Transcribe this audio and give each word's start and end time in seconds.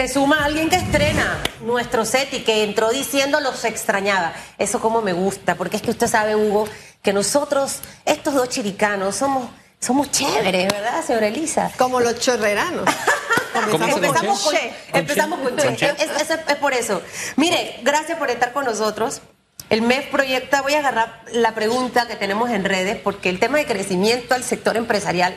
Se 0.00 0.08
suma 0.08 0.46
alguien 0.46 0.70
que 0.70 0.76
estrena 0.76 1.42
nuestro 1.60 2.06
set 2.06 2.32
y 2.32 2.38
que 2.38 2.64
entró 2.64 2.88
diciendo 2.88 3.38
los 3.40 3.66
extrañaba. 3.66 4.32
Eso 4.56 4.80
como 4.80 5.02
me 5.02 5.12
gusta, 5.12 5.56
porque 5.56 5.76
es 5.76 5.82
que 5.82 5.90
usted 5.90 6.06
sabe, 6.06 6.34
Hugo, 6.34 6.66
que 7.02 7.12
nosotros, 7.12 7.80
estos 8.06 8.32
dos 8.32 8.48
chiricanos, 8.48 9.16
somos, 9.16 9.50
somos 9.78 10.10
chéveres, 10.10 10.72
¿verdad, 10.72 11.04
señora 11.04 11.26
Elisa? 11.26 11.70
Como 11.76 12.00
los 12.00 12.18
chorreranos. 12.18 12.86
empezamos 13.94 14.40
con, 14.40 14.54
che. 14.54 14.72
Empezamos 14.94 15.38
con 15.40 15.76
che. 15.76 15.90
Es, 15.90 16.30
es 16.48 16.56
por 16.56 16.72
eso. 16.72 17.02
Mire, 17.36 17.80
gracias 17.82 18.18
por 18.18 18.30
estar 18.30 18.54
con 18.54 18.64
nosotros. 18.64 19.20
El 19.68 19.82
MEF 19.82 20.06
proyecta, 20.06 20.62
voy 20.62 20.76
a 20.76 20.78
agarrar 20.78 21.24
la 21.30 21.54
pregunta 21.54 22.08
que 22.08 22.16
tenemos 22.16 22.48
en 22.48 22.64
redes, 22.64 22.96
porque 22.96 23.28
el 23.28 23.38
tema 23.38 23.58
de 23.58 23.66
crecimiento 23.66 24.34
al 24.34 24.44
sector 24.44 24.78
empresarial, 24.78 25.36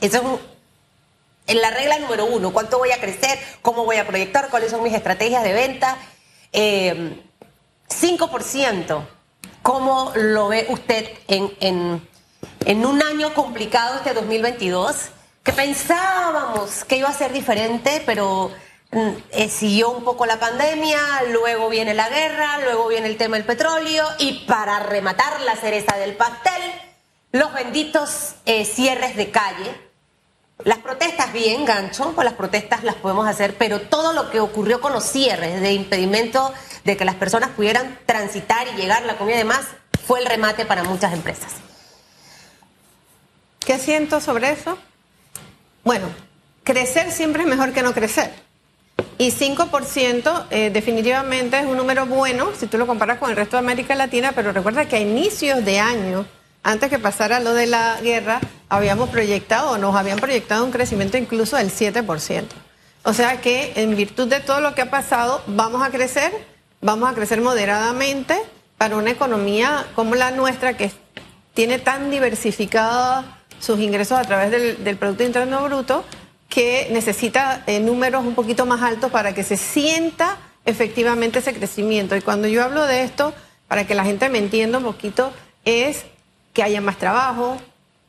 eso 0.00 0.18
es 0.18 0.51
en 1.46 1.60
la 1.60 1.70
regla 1.70 1.98
número 1.98 2.26
uno, 2.26 2.52
cuánto 2.52 2.78
voy 2.78 2.92
a 2.92 3.00
crecer, 3.00 3.38
cómo 3.62 3.84
voy 3.84 3.96
a 3.96 4.06
proyectar, 4.06 4.50
cuáles 4.50 4.70
son 4.70 4.82
mis 4.82 4.94
estrategias 4.94 5.42
de 5.42 5.52
venta. 5.52 5.96
5%, 6.52 6.52
eh, 6.52 7.16
¿cómo 9.62 10.12
lo 10.14 10.48
ve 10.48 10.66
usted 10.68 11.08
en, 11.28 11.52
en, 11.60 12.08
en 12.66 12.86
un 12.86 13.02
año 13.02 13.34
complicado 13.34 13.96
este 13.96 14.12
2022? 14.12 15.08
Que 15.42 15.52
pensábamos 15.52 16.84
que 16.84 16.96
iba 16.96 17.08
a 17.08 17.14
ser 17.14 17.32
diferente, 17.32 18.02
pero 18.06 18.52
Mm, 18.92 19.12
eh, 19.30 19.48
siguió 19.48 19.90
un 19.90 20.04
poco 20.04 20.26
la 20.26 20.38
pandemia, 20.38 20.98
luego 21.30 21.70
viene 21.70 21.94
la 21.94 22.10
guerra, 22.10 22.58
luego 22.58 22.88
viene 22.88 23.06
el 23.06 23.16
tema 23.16 23.36
del 23.36 23.46
petróleo 23.46 24.06
y 24.18 24.44
para 24.46 24.80
rematar 24.80 25.40
la 25.40 25.56
cereza 25.56 25.96
del 25.96 26.14
pastel, 26.14 26.60
los 27.32 27.54
benditos 27.54 28.34
eh, 28.44 28.66
cierres 28.66 29.16
de 29.16 29.30
calle. 29.30 29.91
Las 30.64 30.78
protestas 30.78 31.32
bien, 31.32 31.64
gancho, 31.64 32.12
pues 32.14 32.24
las 32.24 32.34
protestas 32.34 32.84
las 32.84 32.94
podemos 32.94 33.26
hacer, 33.26 33.56
pero 33.58 33.80
todo 33.80 34.12
lo 34.12 34.30
que 34.30 34.38
ocurrió 34.38 34.80
con 34.80 34.92
los 34.92 35.04
cierres 35.04 35.60
de 35.60 35.72
impedimento 35.72 36.52
de 36.84 36.96
que 36.96 37.04
las 37.04 37.16
personas 37.16 37.50
pudieran 37.50 37.98
transitar 38.06 38.66
y 38.68 38.80
llegar 38.80 39.02
la 39.04 39.16
comida 39.16 39.36
y 39.36 39.38
demás, 39.38 39.66
fue 40.06 40.20
el 40.20 40.26
remate 40.26 40.64
para 40.64 40.84
muchas 40.84 41.12
empresas. 41.12 41.52
¿Qué 43.60 43.78
siento 43.78 44.20
sobre 44.20 44.50
eso? 44.50 44.78
Bueno, 45.84 46.06
crecer 46.64 47.10
siempre 47.10 47.42
es 47.42 47.48
mejor 47.48 47.72
que 47.72 47.82
no 47.82 47.92
crecer. 47.92 48.32
Y 49.18 49.30
5% 49.30 50.46
eh, 50.50 50.70
definitivamente 50.70 51.58
es 51.58 51.66
un 51.66 51.76
número 51.76 52.06
bueno 52.06 52.50
si 52.58 52.66
tú 52.66 52.78
lo 52.78 52.86
comparas 52.86 53.18
con 53.18 53.30
el 53.30 53.36
resto 53.36 53.56
de 53.56 53.60
América 53.60 53.94
Latina, 53.94 54.32
pero 54.34 54.52
recuerda 54.52 54.86
que 54.86 54.96
a 54.96 55.00
inicios 55.00 55.64
de 55.64 55.78
año, 55.78 56.26
antes 56.62 56.90
que 56.90 56.98
pasara 56.98 57.40
lo 57.40 57.54
de 57.54 57.66
la 57.66 58.00
guerra, 58.00 58.40
habíamos 58.68 59.10
proyectado, 59.10 59.72
o 59.72 59.78
nos 59.78 59.94
habían 59.96 60.18
proyectado 60.18 60.64
un 60.64 60.70
crecimiento 60.70 61.16
incluso 61.16 61.56
del 61.56 61.70
7%. 61.70 62.44
O 63.04 63.12
sea 63.12 63.40
que 63.40 63.72
en 63.76 63.96
virtud 63.96 64.28
de 64.28 64.40
todo 64.40 64.60
lo 64.60 64.74
que 64.74 64.82
ha 64.82 64.90
pasado, 64.90 65.42
vamos 65.46 65.82
a 65.82 65.90
crecer, 65.90 66.32
vamos 66.80 67.10
a 67.10 67.14
crecer 67.14 67.40
moderadamente 67.40 68.40
para 68.78 68.96
una 68.96 69.10
economía 69.10 69.86
como 69.94 70.14
la 70.14 70.30
nuestra 70.30 70.76
que 70.76 70.90
tiene 71.54 71.78
tan 71.78 72.10
diversificada 72.10 73.40
sus 73.58 73.80
ingresos 73.80 74.18
a 74.18 74.22
través 74.22 74.50
del, 74.50 74.82
del 74.84 74.96
Producto 74.96 75.24
Interno 75.24 75.64
Bruto 75.64 76.04
que 76.52 76.88
necesita 76.92 77.62
eh, 77.66 77.80
números 77.80 78.24
un 78.26 78.34
poquito 78.34 78.66
más 78.66 78.82
altos 78.82 79.10
para 79.10 79.34
que 79.34 79.42
se 79.42 79.56
sienta 79.56 80.36
efectivamente 80.66 81.38
ese 81.38 81.54
crecimiento. 81.54 82.14
Y 82.14 82.20
cuando 82.20 82.46
yo 82.46 82.62
hablo 82.62 82.84
de 82.84 83.04
esto, 83.04 83.32
para 83.68 83.86
que 83.86 83.94
la 83.94 84.04
gente 84.04 84.28
me 84.28 84.36
entienda 84.36 84.76
un 84.76 84.84
poquito, 84.84 85.32
es 85.64 86.04
que 86.52 86.62
haya 86.62 86.80
más 86.80 86.98
trabajo, 86.98 87.56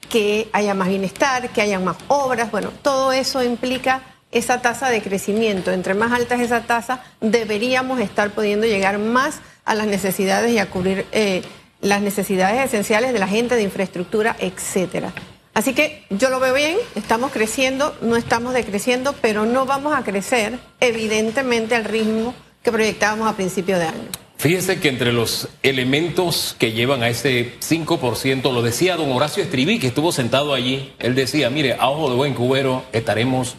que 0.09 0.49
haya 0.53 0.73
más 0.73 0.89
bienestar, 0.89 1.49
que 1.49 1.61
haya 1.61 1.80
más 1.80 1.97
obras. 2.08 2.52
Bueno, 2.52 2.72
todo 2.81 3.11
eso 3.11 3.44
implica 3.44 4.02
esa 4.31 4.61
tasa 4.61 4.89
de 4.89 5.02
crecimiento. 5.02 5.72
Entre 5.72 5.94
más 5.94 6.11
alta 6.11 6.35
es 6.35 6.41
esa 6.41 6.61
tasa, 6.61 7.03
deberíamos 7.22 8.00
estar 8.00 8.31
pudiendo 8.31 8.66
llegar 8.66 8.97
más 9.00 9.39
a 9.66 9.75
las 9.75 9.88
necesidades 9.88 10.52
y 10.52 10.59
a 10.59 10.69
cubrir 10.69 11.05
eh, 11.11 11.44
las 11.81 12.02
necesidades 12.02 12.63
esenciales 12.66 13.13
de 13.13 13.19
la 13.19 13.28
gente, 13.28 13.56
de 13.56 13.63
infraestructura, 13.63 14.35
etcétera. 14.40 15.13
Así 15.53 15.73
que 15.73 16.03
yo 16.09 16.29
lo 16.29 16.40
veo 16.40 16.53
bien, 16.53 16.78
estamos 16.96 17.31
creciendo, 17.31 17.96
no 18.01 18.16
estamos 18.16 18.53
decreciendo, 18.53 19.13
pero 19.22 19.46
no 19.46 19.66
vamos 19.66 19.96
a 19.96 20.03
crecer 20.03 20.57
evidentemente 20.79 21.75
al 21.75 21.85
ritmo 21.85 22.34
que 22.63 22.72
proyectábamos 22.72 23.29
a 23.29 23.35
principio 23.35 23.78
de 23.78 23.85
año. 23.85 24.22
Fíjese 24.43 24.81
que 24.81 24.89
entre 24.89 25.13
los 25.13 25.47
elementos 25.63 26.57
que 26.59 26.73
llevan 26.73 27.01
a 27.01 27.07
ese 27.07 27.53
5%, 27.61 28.51
lo 28.51 28.61
decía 28.61 28.97
don 28.97 29.09
Horacio 29.13 29.41
Estribí, 29.41 29.79
que 29.79 29.87
estuvo 29.87 30.11
sentado 30.11 30.53
allí, 30.53 30.91
él 30.99 31.15
decía, 31.15 31.49
mire, 31.49 31.77
a 31.79 31.87
ojo 31.87 32.09
de 32.09 32.17
buen 32.17 32.33
cubero 32.33 32.83
estaremos 32.91 33.55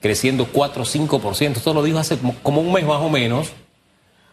creciendo 0.00 0.46
4 0.46 0.84
o 0.84 0.86
5%, 0.86 1.56
esto 1.56 1.74
lo 1.74 1.82
dijo 1.82 1.98
hace 1.98 2.16
como 2.44 2.60
un 2.60 2.72
mes 2.72 2.84
más 2.84 3.00
o 3.00 3.10
menos, 3.10 3.48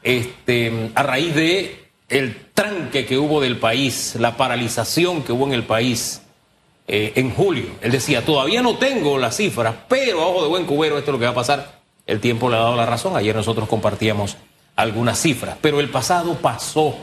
este, 0.04 0.92
a 0.94 1.02
raíz 1.02 1.34
de 1.34 1.90
el 2.10 2.46
tranque 2.54 3.08
que 3.08 3.18
hubo 3.18 3.42
del 3.42 3.58
país, 3.58 4.18
la 4.20 4.38
paralización 4.38 5.24
que 5.24 5.32
hubo 5.32 5.48
en 5.48 5.54
el 5.54 5.64
país 5.64 6.22
eh, 6.88 7.14
en 7.16 7.34
julio. 7.34 7.72
Él 7.82 7.92
decía, 7.92 8.24
todavía 8.24 8.62
no 8.62 8.78
tengo 8.78 9.18
las 9.18 9.38
cifras, 9.38 9.74
pero 9.90 10.22
a 10.22 10.28
ojo 10.28 10.44
de 10.44 10.50
buen 10.50 10.66
cubero, 10.68 11.00
esto 11.00 11.10
es 11.10 11.14
lo 11.14 11.20
que 11.20 11.26
va 11.26 11.32
a 11.32 11.34
pasar. 11.34 11.82
El 12.06 12.20
tiempo 12.20 12.52
le 12.52 12.58
ha 12.58 12.60
dado 12.60 12.76
la 12.76 12.86
razón. 12.86 13.18
Ayer 13.18 13.36
nosotros 13.36 13.68
compartíamos 13.68 14.38
algunas 14.78 15.20
cifras, 15.20 15.58
pero 15.60 15.82
el 15.82 15.90
pasado 15.90 16.36
pasó, 16.36 16.96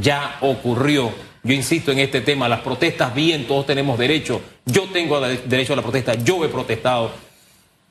ya 0.00 0.36
ocurrió. 0.42 1.10
Yo 1.42 1.54
insisto 1.54 1.90
en 1.90 1.98
este 1.98 2.20
tema, 2.20 2.48
las 2.48 2.60
protestas 2.60 3.14
bien, 3.14 3.46
todos 3.46 3.66
tenemos 3.66 3.98
derecho. 3.98 4.40
Yo 4.64 4.84
tengo 4.92 5.20
derecho 5.20 5.72
a 5.72 5.76
la 5.76 5.82
protesta, 5.82 6.14
yo 6.14 6.44
he 6.44 6.48
protestado, 6.48 7.10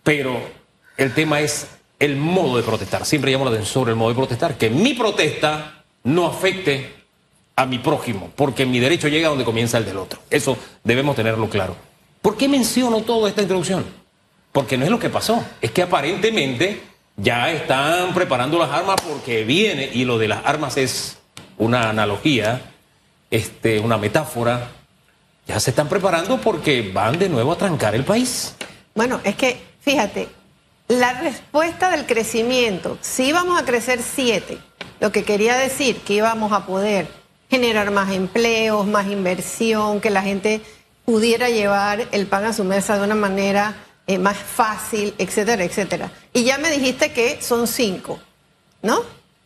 pero 0.04 0.40
el 0.98 1.14
tema 1.14 1.42
es 1.42 1.68
el 2.00 2.16
modo 2.16 2.58
de 2.58 2.64
protestar. 2.64 3.06
Siempre 3.06 3.32
llamo 3.32 3.46
la 3.46 3.52
atención 3.52 3.74
sobre 3.74 3.92
el 3.92 3.98
modo 3.98 4.10
de 4.10 4.16
protestar, 4.16 4.58
que 4.58 4.70
mi 4.70 4.94
protesta 4.94 5.84
no 6.04 6.28
afecte 6.28 6.94
a 7.56 7.66
mi 7.66 7.80
prójimo, 7.80 8.32
porque 8.36 8.66
mi 8.66 8.80
derecho 8.80 9.08
llega 9.08 9.30
donde 9.30 9.46
comienza 9.46 9.78
el 9.78 9.86
del 9.86 9.98
otro. 9.98 10.20
Eso 10.30 10.58
debemos 10.84 11.16
tenerlo 11.16 11.50
claro. 11.50 11.76
¿Por 12.22 12.38
qué 12.38 12.48
menciono 12.48 13.02
toda 13.02 13.30
esta 13.30 13.42
introducción? 13.42 13.86
Porque 14.52 14.78
no 14.78 14.86
es 14.86 14.92
lo 14.92 15.00
que 15.00 15.10
pasó, 15.10 15.44
es 15.62 15.72
que 15.72 15.82
aparentemente 15.82 16.82
ya 17.18 17.52
están 17.52 18.14
preparando 18.14 18.60
las 18.60 18.72
armas 18.72 18.98
porque 19.02 19.44
viene, 19.44 19.90
y 19.94 20.06
lo 20.06 20.18
de 20.18 20.28
las 20.28 20.46
armas 20.46 20.78
es 20.78 21.18
una 21.58 21.90
analogía, 21.90 22.62
este, 23.32 23.80
una 23.80 23.98
metáfora, 23.98 24.70
ya 25.48 25.60
se 25.60 25.70
están 25.70 25.88
preparando 25.88 26.38
porque 26.38 26.92
van 26.94 27.20
de 27.20 27.30
nuevo 27.30 27.52
a 27.52 27.58
trancar 27.58 27.96
el 27.96 28.04
país. 28.04 28.56
Bueno, 28.94 29.20
es 29.24 29.36
que, 29.36 29.62
fíjate, 29.82 30.28
la 30.88 31.14
respuesta 31.22 31.90
del 31.92 32.06
crecimiento, 32.06 32.98
si 33.02 33.26
íbamos 33.28 33.60
a 33.60 33.66
crecer 33.66 34.02
siete, 34.02 34.58
lo 35.00 35.12
que 35.12 35.24
quería 35.24 35.56
decir 35.56 35.98
que 35.98 36.16
íbamos 36.16 36.52
a 36.52 36.66
poder 36.66 37.08
generar 37.50 37.92
más 37.92 38.12
empleos, 38.12 38.86
más 38.88 39.08
inversión, 39.08 40.02
que 40.02 40.10
la 40.10 40.22
gente 40.22 40.62
pudiera 41.06 41.50
llevar 41.50 42.08
el 42.12 42.26
pan 42.26 42.46
a 42.46 42.54
su 42.54 42.64
mesa 42.64 42.98
de 42.98 43.04
una 43.04 43.16
manera 43.16 43.76
eh, 44.08 44.18
más 44.18 44.38
fácil, 44.38 45.14
etcétera, 45.18 45.64
etcétera. 45.64 46.12
Y 46.34 46.44
ya 46.44 46.58
me 46.58 46.70
dijiste 46.70 47.12
que 47.12 47.42
son 47.42 47.68
cinco, 47.68 48.20
¿no? 48.82 49.02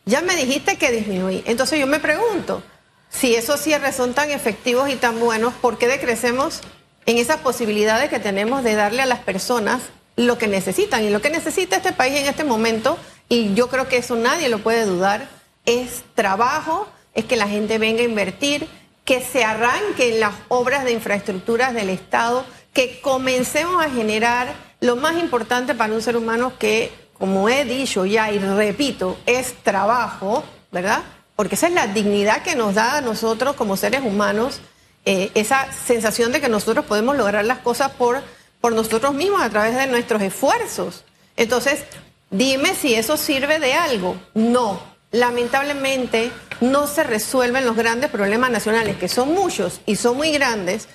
Ya 0.06 0.22
me 0.22 0.36
dijiste 0.36 0.78
que 0.78 0.92
disminuí. 0.92 1.44
Entonces 1.46 1.80
yo 1.80 1.88
me 1.88 2.00
pregunto, 2.00 2.64
si 3.10 3.36
esos 3.36 3.60
cierres 3.60 3.96
son 3.96 4.14
tan 4.14 4.32
efectivos 4.32 4.90
y 4.90 4.96
tan 4.96 5.20
buenos, 5.20 5.54
¿por 5.54 5.78
qué 5.78 5.88
decrecemos 5.88 6.62
en 7.06 7.18
esas 7.18 7.38
posibilidades 7.38 8.10
que 8.10 8.20
tenemos 8.20 8.64
de 8.64 8.76
darle 8.76 9.02
a 9.02 9.06
las 9.06 9.20
personas 9.20 9.82
lo 10.16 10.38
que 10.38 10.48
necesitan? 10.48 11.04
Y 11.04 11.10
lo 11.10 11.22
que 11.22 11.30
necesita 11.30 11.78
este 11.78 11.94
país 11.94 12.20
en 12.20 12.28
este 12.28 12.44
momento, 12.44 12.98
y 13.30 13.54
yo 13.54 13.70
creo 13.70 13.88
que 13.88 13.98
eso 13.98 14.16
nadie 14.16 14.50
lo 14.50 14.60
puede 14.60 14.86
dudar, 14.86 15.30
es 15.66 16.04
trabajo, 16.16 16.88
es 17.14 17.26
que 17.26 17.36
la 17.36 17.48
gente 17.48 17.78
venga 17.78 18.02
a 18.02 18.06
invertir, 18.06 18.68
que 19.06 19.22
se 19.22 19.44
arranquen 19.44 20.20
las 20.20 20.36
obras 20.50 20.86
de 20.86 20.92
infraestructuras 20.92 21.74
del 21.74 21.90
Estado, 21.90 22.46
que 22.74 23.02
comencemos 23.02 23.84
a 23.84 23.90
generar 23.90 24.54
lo 24.80 24.96
más 24.96 25.18
importante 25.18 25.76
para 25.76 25.94
un 25.94 26.02
ser 26.02 26.16
humano 26.16 26.54
que, 26.58 26.92
como 27.18 27.50
he 27.50 27.66
dicho 27.66 28.06
ya 28.06 28.32
y 28.32 28.40
repito, 28.40 29.18
es 29.26 29.54
trabajo, 29.64 30.44
¿verdad? 30.72 31.04
Porque 31.36 31.56
esa 31.56 31.68
es 31.68 31.74
la 31.74 31.88
dignidad 31.88 32.44
que 32.44 32.56
nos 32.56 32.76
da 32.76 32.98
a 32.98 33.02
nosotros 33.02 33.56
como 33.56 33.78
seres 33.78 34.02
humanos, 34.04 34.62
eh, 35.06 35.32
esa 35.34 35.72
sensación 35.72 36.32
de 36.32 36.42
que 36.42 36.50
nosotros 36.50 36.86
podemos 36.86 37.16
lograr 37.16 37.46
las 37.46 37.60
cosas 37.60 37.92
por, 37.92 38.22
por 38.62 38.74
nosotros 38.74 39.14
mismos 39.14 39.42
a 39.42 39.50
través 39.50 39.76
de 39.76 39.88
nuestros 39.88 40.22
esfuerzos. 40.22 41.06
Entonces, 41.38 41.84
dime 42.30 42.76
si 42.76 42.96
eso 42.96 43.18
sirve 43.18 43.60
de 43.60 43.74
algo. 43.74 44.18
No, 44.34 44.82
lamentablemente 45.12 46.32
no 46.62 46.88
se 46.88 47.04
resuelven 47.04 47.66
los 47.66 47.76
grandes 47.76 48.10
problemas 48.10 48.52
nacionales, 48.52 48.98
que 48.98 49.08
son 49.08 49.34
muchos 49.34 49.82
y 49.86 49.96
son 49.96 50.18
muy 50.18 50.32
grandes, 50.32 50.88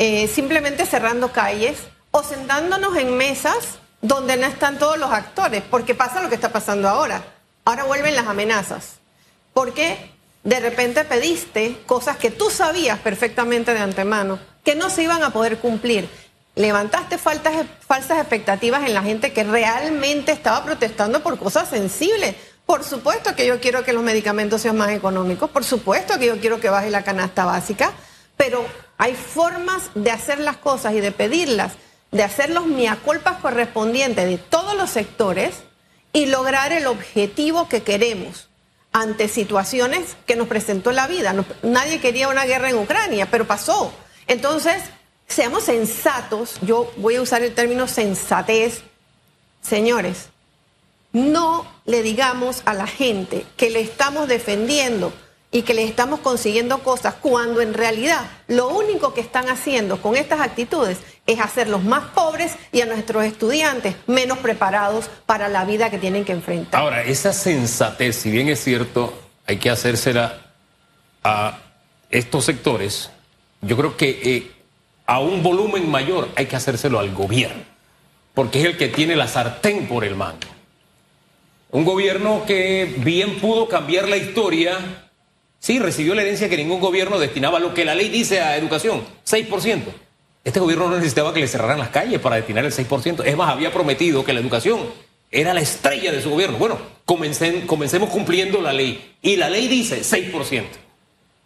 eh, 0.00 0.28
simplemente 0.28 0.86
cerrando 0.86 1.30
calles 1.30 1.76
o 2.10 2.22
sentándonos 2.22 2.96
en 2.96 3.18
mesas 3.18 3.78
donde 4.00 4.38
no 4.38 4.46
están 4.46 4.78
todos 4.78 4.98
los 4.98 5.12
actores, 5.12 5.62
porque 5.70 5.94
pasa 5.94 6.22
lo 6.22 6.30
que 6.30 6.36
está 6.36 6.48
pasando 6.48 6.88
ahora. 6.88 7.22
Ahora 7.66 7.84
vuelven 7.84 8.16
las 8.16 8.26
amenazas, 8.26 8.94
porque 9.52 10.10
de 10.42 10.58
repente 10.58 11.04
pediste 11.04 11.76
cosas 11.84 12.16
que 12.16 12.30
tú 12.30 12.48
sabías 12.48 12.98
perfectamente 13.00 13.74
de 13.74 13.80
antemano, 13.80 14.38
que 14.64 14.74
no 14.74 14.88
se 14.88 15.02
iban 15.02 15.22
a 15.22 15.34
poder 15.34 15.58
cumplir. 15.58 16.08
levantaste 16.54 17.18
falsas 17.18 18.18
expectativas 18.18 18.86
en 18.86 18.94
la 18.94 19.02
gente 19.02 19.34
que 19.34 19.44
realmente 19.44 20.32
estaba 20.32 20.64
protestando 20.64 21.22
por 21.22 21.38
cosas 21.38 21.68
sensibles. 21.68 22.36
Por 22.64 22.84
supuesto 22.84 23.36
que 23.36 23.46
yo 23.46 23.60
quiero 23.60 23.84
que 23.84 23.92
los 23.92 24.02
medicamentos 24.02 24.62
sean 24.62 24.78
más 24.78 24.92
económicos, 24.92 25.50
por 25.50 25.64
supuesto 25.64 26.18
que 26.18 26.26
yo 26.26 26.40
quiero 26.40 26.58
que 26.58 26.70
baje 26.70 26.88
la 26.88 27.04
canasta 27.04 27.44
básica, 27.44 27.92
pero 28.38 28.64
hay 29.00 29.14
formas 29.14 29.90
de 29.94 30.10
hacer 30.10 30.40
las 30.40 30.58
cosas 30.58 30.92
y 30.92 31.00
de 31.00 31.10
pedirlas, 31.10 31.72
de 32.10 32.22
hacer 32.22 32.50
los 32.50 32.66
miaculpas 32.66 33.38
correspondientes 33.38 34.28
de 34.28 34.36
todos 34.36 34.76
los 34.76 34.90
sectores 34.90 35.54
y 36.12 36.26
lograr 36.26 36.74
el 36.74 36.86
objetivo 36.86 37.66
que 37.66 37.82
queremos 37.82 38.50
ante 38.92 39.28
situaciones 39.28 40.18
que 40.26 40.36
nos 40.36 40.48
presentó 40.48 40.92
la 40.92 41.06
vida. 41.06 41.34
nadie 41.62 41.98
quería 41.98 42.28
una 42.28 42.44
guerra 42.44 42.68
en 42.68 42.76
Ucrania, 42.76 43.26
pero 43.30 43.46
pasó. 43.46 43.90
Entonces, 44.26 44.82
seamos 45.26 45.64
sensatos, 45.64 46.58
yo 46.60 46.92
voy 46.98 47.16
a 47.16 47.22
usar 47.22 47.42
el 47.42 47.54
término 47.54 47.88
sensatez. 47.88 48.82
Señores, 49.62 50.28
no 51.14 51.66
le 51.86 52.02
digamos 52.02 52.60
a 52.66 52.74
la 52.74 52.86
gente 52.86 53.46
que 53.56 53.70
le 53.70 53.80
estamos 53.80 54.28
defendiendo 54.28 55.10
y 55.52 55.62
que 55.62 55.74
le 55.74 55.84
estamos 55.84 56.20
consiguiendo 56.20 56.78
cosas 56.78 57.14
cuando 57.14 57.60
en 57.60 57.74
realidad 57.74 58.30
lo 58.46 58.68
único 58.68 59.14
que 59.14 59.20
están 59.20 59.48
haciendo 59.48 60.00
con 60.00 60.16
estas 60.16 60.40
actitudes 60.40 60.98
es 61.26 61.40
hacerlos 61.40 61.82
más 61.82 62.04
pobres 62.10 62.52
y 62.72 62.80
a 62.80 62.86
nuestros 62.86 63.24
estudiantes 63.24 63.96
menos 64.06 64.38
preparados 64.38 65.10
para 65.26 65.48
la 65.48 65.64
vida 65.64 65.90
que 65.90 65.98
tienen 65.98 66.24
que 66.24 66.32
enfrentar. 66.32 66.80
Ahora, 66.80 67.02
esa 67.02 67.32
sensatez, 67.32 68.16
si 68.16 68.30
bien 68.30 68.48
es 68.48 68.62
cierto, 68.62 69.12
hay 69.46 69.56
que 69.56 69.70
hacérsela 69.70 70.40
a 71.24 71.58
estos 72.10 72.44
sectores, 72.44 73.10
yo 73.60 73.76
creo 73.76 73.96
que 73.96 74.20
eh, 74.22 74.52
a 75.06 75.20
un 75.20 75.42
volumen 75.42 75.90
mayor 75.90 76.28
hay 76.36 76.46
que 76.46 76.56
hacérselo 76.56 76.98
al 76.98 77.12
gobierno, 77.12 77.62
porque 78.34 78.60
es 78.60 78.66
el 78.66 78.76
que 78.76 78.88
tiene 78.88 79.16
la 79.16 79.26
sartén 79.26 79.88
por 79.88 80.04
el 80.04 80.14
mango. 80.14 80.38
Un 81.72 81.84
gobierno 81.84 82.44
que 82.46 82.96
bien 82.98 83.38
pudo 83.38 83.68
cambiar 83.68 84.08
la 84.08 84.16
historia, 84.16 85.09
sí, 85.60 85.78
recibió 85.78 86.16
la 86.16 86.22
herencia 86.22 86.48
que 86.48 86.56
ningún 86.56 86.80
gobierno 86.80 87.20
destinaba 87.20 87.60
lo 87.60 87.72
que 87.72 87.84
la 87.84 87.94
ley 87.94 88.08
dice 88.08 88.40
a 88.40 88.56
educación, 88.56 89.04
6%. 89.24 89.82
Este 90.42 90.58
gobierno 90.58 90.88
no 90.88 90.96
necesitaba 90.96 91.32
que 91.32 91.40
le 91.40 91.46
cerraran 91.46 91.78
las 91.78 91.90
calles 91.90 92.18
para 92.18 92.36
destinar 92.36 92.64
el 92.64 92.72
6%. 92.72 93.24
Es 93.24 93.36
más, 93.36 93.50
había 93.50 93.72
prometido 93.72 94.24
que 94.24 94.32
la 94.32 94.40
educación 94.40 94.80
era 95.30 95.54
la 95.54 95.60
estrella 95.60 96.10
de 96.10 96.22
su 96.22 96.30
gobierno. 96.30 96.58
Bueno, 96.58 96.78
comencemos 97.04 98.10
cumpliendo 98.10 98.60
la 98.60 98.72
ley. 98.72 99.16
Y 99.22 99.36
la 99.36 99.50
ley 99.50 99.68
dice 99.68 100.00
6%. 100.00 100.64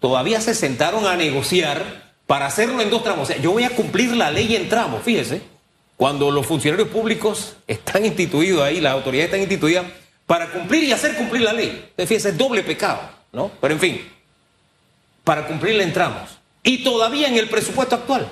Todavía 0.01 0.41
se 0.41 0.55
sentaron 0.55 1.07
a 1.07 1.17
negociar 1.17 2.15
para 2.27 2.47
hacerlo 2.47 2.81
en 2.81 2.91
dos 2.91 3.03
tramos. 3.03 3.29
O 3.29 3.33
sea, 3.33 3.41
yo 3.43 3.53
voy 3.53 3.65
a 3.65 3.71
cumplir 3.71 4.15
la 4.15 4.31
ley 4.31 4.55
en 4.55 4.69
tramos, 4.69 5.03
fíjese. 5.03 5.43
Cuando 5.97 6.31
los 6.31 6.47
funcionarios 6.47 6.89
públicos 6.89 7.57
están 7.67 8.05
instituidos 8.05 8.63
ahí, 8.63 8.81
las 8.81 8.93
autoridades 8.93 9.27
están 9.27 9.41
instituidas 9.41 9.87
para 10.27 10.51
cumplir 10.51 10.85
y 10.85 10.93
hacer 10.93 11.17
cumplir 11.17 11.43
la 11.43 11.53
ley. 11.53 11.91
Fíjese, 11.97 12.31
es 12.31 12.39
doble 12.39 12.63
pecado, 12.63 13.01
¿no? 13.35 13.51
Pero 13.61 13.75
en 13.75 13.81
fin, 13.81 14.09
para 15.25 15.47
cumplirla 15.47 15.83
entramos. 15.83 16.39
Y 16.63 16.83
todavía 16.83 17.29
en 17.29 17.37
el 17.37 17.49
presupuesto 17.49 17.97
actual. 17.97 18.27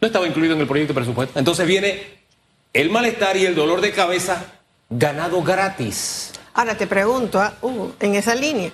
No 0.00 0.06
estaba 0.06 0.26
incluido 0.26 0.54
en 0.54 0.60
el 0.60 0.66
proyecto 0.66 0.92
de 0.92 1.00
presupuesto. 1.00 1.38
Entonces 1.38 1.66
viene 1.66 2.18
el 2.72 2.90
malestar 2.90 3.36
y 3.36 3.44
el 3.44 3.54
dolor 3.54 3.80
de 3.80 3.92
cabeza 3.92 4.46
ganado 4.88 5.42
gratis. 5.42 6.32
Ahora 6.54 6.76
te 6.76 6.86
pregunto, 6.86 7.40
ah, 7.40 7.54
en 8.00 8.14
esa 8.14 8.34
línea, 8.34 8.70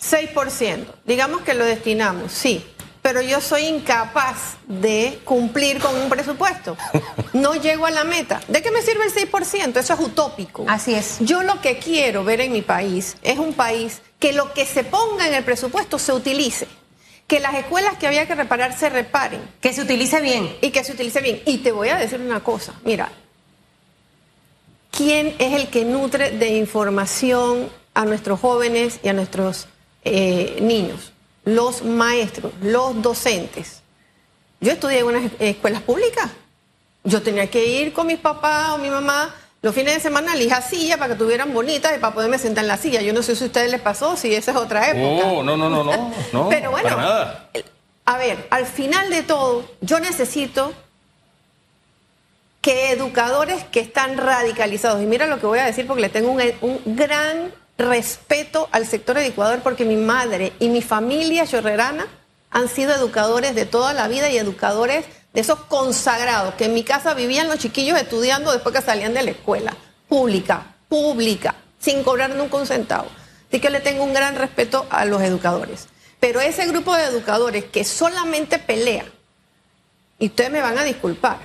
6%, 0.00 0.86
digamos 1.04 1.42
que 1.42 1.54
lo 1.54 1.64
destinamos, 1.64 2.32
sí, 2.32 2.64
pero 3.02 3.20
yo 3.20 3.40
soy 3.40 3.66
incapaz 3.66 4.56
de 4.68 5.20
cumplir 5.24 5.80
con 5.80 5.94
un 5.96 6.08
presupuesto. 6.08 6.76
No 7.32 7.56
llego 7.56 7.86
a 7.86 7.90
la 7.90 8.04
meta. 8.04 8.40
¿De 8.46 8.62
qué 8.62 8.70
me 8.70 8.80
sirve 8.80 9.04
el 9.04 9.12
6%? 9.12 9.76
Eso 9.76 9.94
es 9.94 10.00
utópico. 10.00 10.64
Así 10.68 10.94
es. 10.94 11.16
Yo 11.20 11.42
lo 11.42 11.60
que 11.60 11.78
quiero 11.78 12.22
ver 12.24 12.40
en 12.40 12.52
mi 12.52 12.62
país 12.62 13.16
es 13.22 13.38
un 13.38 13.54
país 13.54 14.02
que 14.20 14.32
lo 14.32 14.52
que 14.54 14.64
se 14.64 14.84
ponga 14.84 15.26
en 15.26 15.34
el 15.34 15.42
presupuesto 15.42 15.98
se 15.98 16.12
utilice. 16.12 16.68
Que 17.26 17.40
las 17.40 17.54
escuelas 17.54 17.98
que 17.98 18.06
había 18.06 18.26
que 18.26 18.36
reparar 18.36 18.78
se 18.78 18.88
reparen. 18.88 19.40
Que 19.60 19.72
se 19.72 19.82
utilice 19.82 20.20
bien. 20.20 20.56
Y 20.60 20.70
que 20.70 20.84
se 20.84 20.92
utilice 20.92 21.20
bien. 21.20 21.42
Y 21.44 21.58
te 21.58 21.72
voy 21.72 21.88
a 21.88 21.96
decir 21.96 22.20
una 22.20 22.40
cosa. 22.40 22.74
Mira, 22.84 23.10
¿quién 24.92 25.34
es 25.40 25.54
el 25.54 25.68
que 25.68 25.84
nutre 25.84 26.30
de 26.30 26.50
información 26.50 27.68
a 27.94 28.04
nuestros 28.04 28.38
jóvenes 28.38 29.00
y 29.02 29.08
a 29.08 29.12
nuestros 29.12 29.66
eh, 30.04 30.58
niños? 30.60 31.12
Los 31.44 31.82
maestros, 31.82 32.52
los 32.62 33.00
docentes. 33.02 33.82
Yo 34.60 34.72
estudié 34.72 35.00
en 35.00 35.06
unas 35.06 35.32
escuelas 35.38 35.82
públicas. 35.82 36.30
Yo 37.04 37.20
tenía 37.22 37.50
que 37.50 37.64
ir 37.64 37.92
con 37.92 38.06
mis 38.06 38.18
papás 38.18 38.70
o 38.70 38.78
mi 38.78 38.88
mamá 38.90 39.34
los 39.62 39.76
fines 39.76 39.94
de 39.94 40.00
semana 40.00 40.34
elija 40.34 40.60
silla 40.60 40.98
para 40.98 41.14
que 41.14 41.18
tuvieran 41.18 41.54
bonitas 41.54 41.96
y 41.96 42.00
para 42.00 42.12
poderme 42.12 42.36
sentar 42.36 42.64
en 42.64 42.68
la 42.68 42.76
silla. 42.76 43.00
Yo 43.00 43.12
no 43.12 43.22
sé 43.22 43.36
si 43.36 43.44
a 43.44 43.46
ustedes 43.46 43.70
les 43.70 43.80
pasó, 43.80 44.16
si 44.16 44.34
esa 44.34 44.50
es 44.50 44.56
otra 44.56 44.90
época. 44.90 45.28
Oh, 45.28 45.44
no, 45.44 45.56
no, 45.56 45.70
no, 45.70 45.84
no, 45.84 46.12
no. 46.32 46.48
Pero 46.50 46.72
bueno, 46.72 46.96
a 48.04 48.18
ver, 48.18 48.48
al 48.50 48.66
final 48.66 49.08
de 49.10 49.22
todo, 49.22 49.64
yo 49.80 50.00
necesito 50.00 50.72
que 52.60 52.90
educadores 52.90 53.62
que 53.64 53.78
están 53.78 54.16
radicalizados, 54.16 55.00
y 55.00 55.06
mira 55.06 55.28
lo 55.28 55.38
que 55.38 55.46
voy 55.46 55.60
a 55.60 55.64
decir 55.64 55.86
porque 55.86 56.02
le 56.02 56.08
tengo 56.08 56.32
un, 56.32 56.42
un 56.60 56.96
gran 56.96 57.52
respeto 57.78 58.68
al 58.72 58.86
sector 58.86 59.18
educador 59.18 59.60
porque 59.60 59.84
mi 59.84 59.96
madre 59.96 60.52
y 60.58 60.68
mi 60.68 60.82
familia 60.82 61.46
chorrerana 61.46 62.06
han 62.50 62.68
sido 62.68 62.94
educadores 62.94 63.54
de 63.54 63.66
toda 63.66 63.92
la 63.92 64.08
vida 64.08 64.30
y 64.30 64.36
educadores 64.36 65.04
de 65.32 65.40
esos 65.40 65.58
consagrados 65.60 66.54
que 66.54 66.66
en 66.66 66.74
mi 66.74 66.84
casa 66.84 67.14
vivían 67.14 67.48
los 67.48 67.58
chiquillos 67.58 67.98
estudiando 67.98 68.52
después 68.52 68.74
que 68.74 68.82
salían 68.82 69.14
de 69.14 69.22
la 69.22 69.30
escuela, 69.30 69.74
pública, 70.08 70.74
pública, 70.88 71.54
sin 71.80 72.02
cobrar 72.02 72.30
nunca 72.30 72.58
un 72.58 72.66
centavo. 72.66 73.08
Así 73.48 73.60
que 73.60 73.70
le 73.70 73.80
tengo 73.80 74.04
un 74.04 74.12
gran 74.12 74.36
respeto 74.36 74.86
a 74.90 75.04
los 75.04 75.22
educadores. 75.22 75.88
Pero 76.20 76.40
ese 76.40 76.66
grupo 76.66 76.94
de 76.94 77.04
educadores 77.04 77.64
que 77.64 77.84
solamente 77.84 78.58
pelea, 78.58 79.04
y 80.18 80.26
ustedes 80.26 80.50
me 80.50 80.60
van 80.60 80.78
a 80.78 80.84
disculpar, 80.84 81.38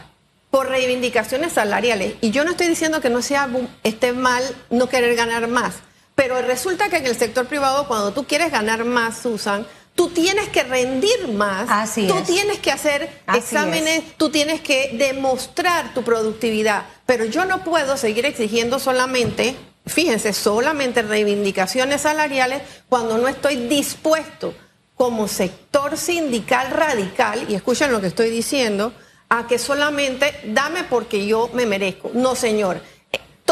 por 0.51 0.69
reivindicaciones 0.69 1.53
salariales, 1.53 2.15
y 2.21 2.31
yo 2.31 2.43
no 2.43 2.51
estoy 2.51 2.67
diciendo 2.67 3.01
que 3.01 3.09
no 3.09 3.21
sea 3.21 3.49
esté 3.83 4.13
mal 4.13 4.43
no 4.69 4.87
querer 4.87 5.15
ganar 5.15 5.47
más, 5.47 5.75
pero 6.17 6.41
resulta 6.41 6.89
que 6.89 6.97
en 6.97 7.05
el 7.05 7.15
sector 7.15 7.45
privado, 7.45 7.87
cuando 7.87 8.11
tú 8.11 8.25
quieres 8.25 8.51
ganar 8.51 8.83
más, 8.85 9.19
Susan, 9.19 9.67
tú 9.93 10.09
tienes 10.09 10.49
que 10.49 10.63
rendir 10.63 11.27
más, 11.27 11.67
Así 11.69 12.07
tú 12.07 12.15
tienes 12.25 12.57
que 12.57 12.71
hacer 12.71 13.21
exámenes, 13.31 14.17
tú 14.17 14.31
tienes 14.31 14.61
que 14.61 14.95
demostrar 14.97 15.93
tu 15.93 16.01
productividad. 16.03 16.85
Pero 17.05 17.25
yo 17.25 17.45
no 17.45 17.63
puedo 17.63 17.97
seguir 17.97 18.25
exigiendo 18.25 18.79
solamente, 18.79 19.55
fíjense, 19.85 20.33
solamente 20.33 21.03
reivindicaciones 21.03 22.01
salariales 22.01 22.63
cuando 22.89 23.19
no 23.19 23.27
estoy 23.27 23.67
dispuesto 23.67 24.55
como 24.95 25.27
sector 25.27 25.97
sindical 25.99 26.71
radical, 26.71 27.45
y 27.47 27.53
escuchen 27.53 27.91
lo 27.91 28.01
que 28.01 28.07
estoy 28.07 28.31
diciendo, 28.31 28.91
a 29.29 29.45
que 29.45 29.59
solamente 29.59 30.33
dame 30.45 30.83
porque 30.83 31.27
yo 31.27 31.51
me 31.53 31.67
merezco. 31.67 32.09
No, 32.15 32.33
señor 32.33 32.81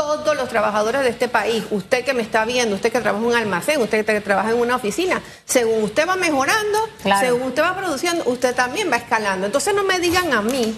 todos 0.06 0.36
los 0.36 0.50
trabajadores 0.50 1.02
de 1.04 1.10
este 1.10 1.28
país, 1.28 1.64
usted 1.72 2.04
que 2.06 2.14
me 2.14 2.22
está 2.22 2.46
viendo, 2.46 2.76
usted 2.76 2.92
que 2.92 3.02
trabaja 3.02 3.24
en 3.24 3.30
un 3.30 3.36
almacén, 3.36 3.82
usted 3.82 4.06
que 4.06 4.22
trabaja 4.22 4.52
en 4.52 4.60
una 4.60 4.76
oficina, 4.76 5.22
según 5.46 5.84
usted 5.84 6.08
va 6.08 6.16
mejorando, 6.16 6.90
según 7.20 7.44
usted 7.44 7.64
va 7.64 7.76
produciendo, 7.76 8.24
usted 8.26 8.56
también 8.56 8.92
va 8.92 8.98
escalando. 8.98 9.46
Entonces 9.46 9.74
no 9.74 9.84
me 9.84 10.00
digan 10.00 10.34
a 10.34 10.42
mí, 10.42 10.78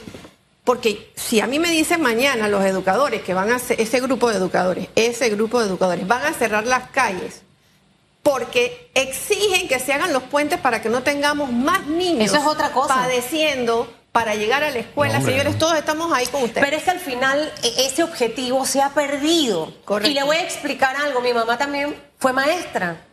porque 0.63 1.11
si 1.15 1.39
a 1.39 1.47
mí 1.47 1.59
me 1.59 1.69
dicen 1.69 2.01
mañana 2.01 2.47
los 2.47 2.63
educadores 2.65 3.21
que 3.21 3.33
van 3.33 3.51
a 3.51 3.55
hacer, 3.57 3.79
ese 3.79 3.99
grupo 3.99 4.29
de 4.29 4.37
educadores, 4.37 4.87
ese 4.95 5.29
grupo 5.29 5.59
de 5.59 5.67
educadores, 5.67 6.07
van 6.07 6.25
a 6.25 6.33
cerrar 6.33 6.65
las 6.65 6.89
calles 6.89 7.41
porque 8.23 8.91
exigen 8.93 9.69
que 9.69 9.79
se 9.79 9.93
hagan 9.93 10.11
los 10.11 10.23
puentes 10.23 10.59
para 10.59 10.81
que 10.81 10.89
no 10.89 11.01
tengamos 11.01 11.49
más 11.49 11.85
niños 11.87 12.25
Eso 12.25 12.35
es 12.35 12.45
otra 12.45 12.73
cosa. 12.73 12.93
padeciendo 12.93 13.87
para 14.17 14.33
llegar 14.33 14.63
a 14.63 14.71
la 14.71 14.79
escuela. 14.79 15.21
Señores, 15.21 15.59
todos 15.59 15.77
estamos 15.77 16.11
ahí 16.11 16.25
con 16.25 16.41
ustedes. 16.41 16.65
Pero 16.65 16.75
es 16.75 16.83
que 16.83 16.89
al 16.89 16.99
final 16.99 17.53
e, 17.61 17.85
ese 17.85 18.01
objetivo 18.01 18.65
se 18.65 18.81
ha 18.81 18.89
perdido. 18.89 19.71
Correcto. 19.85 20.09
Y 20.09 20.15
le 20.15 20.23
voy 20.23 20.37
a 20.37 20.41
explicar 20.41 20.95
algo. 20.95 21.21
Mi 21.21 21.33
mamá 21.33 21.55
también 21.59 21.95
fue 22.17 22.33
maestra 22.33 23.05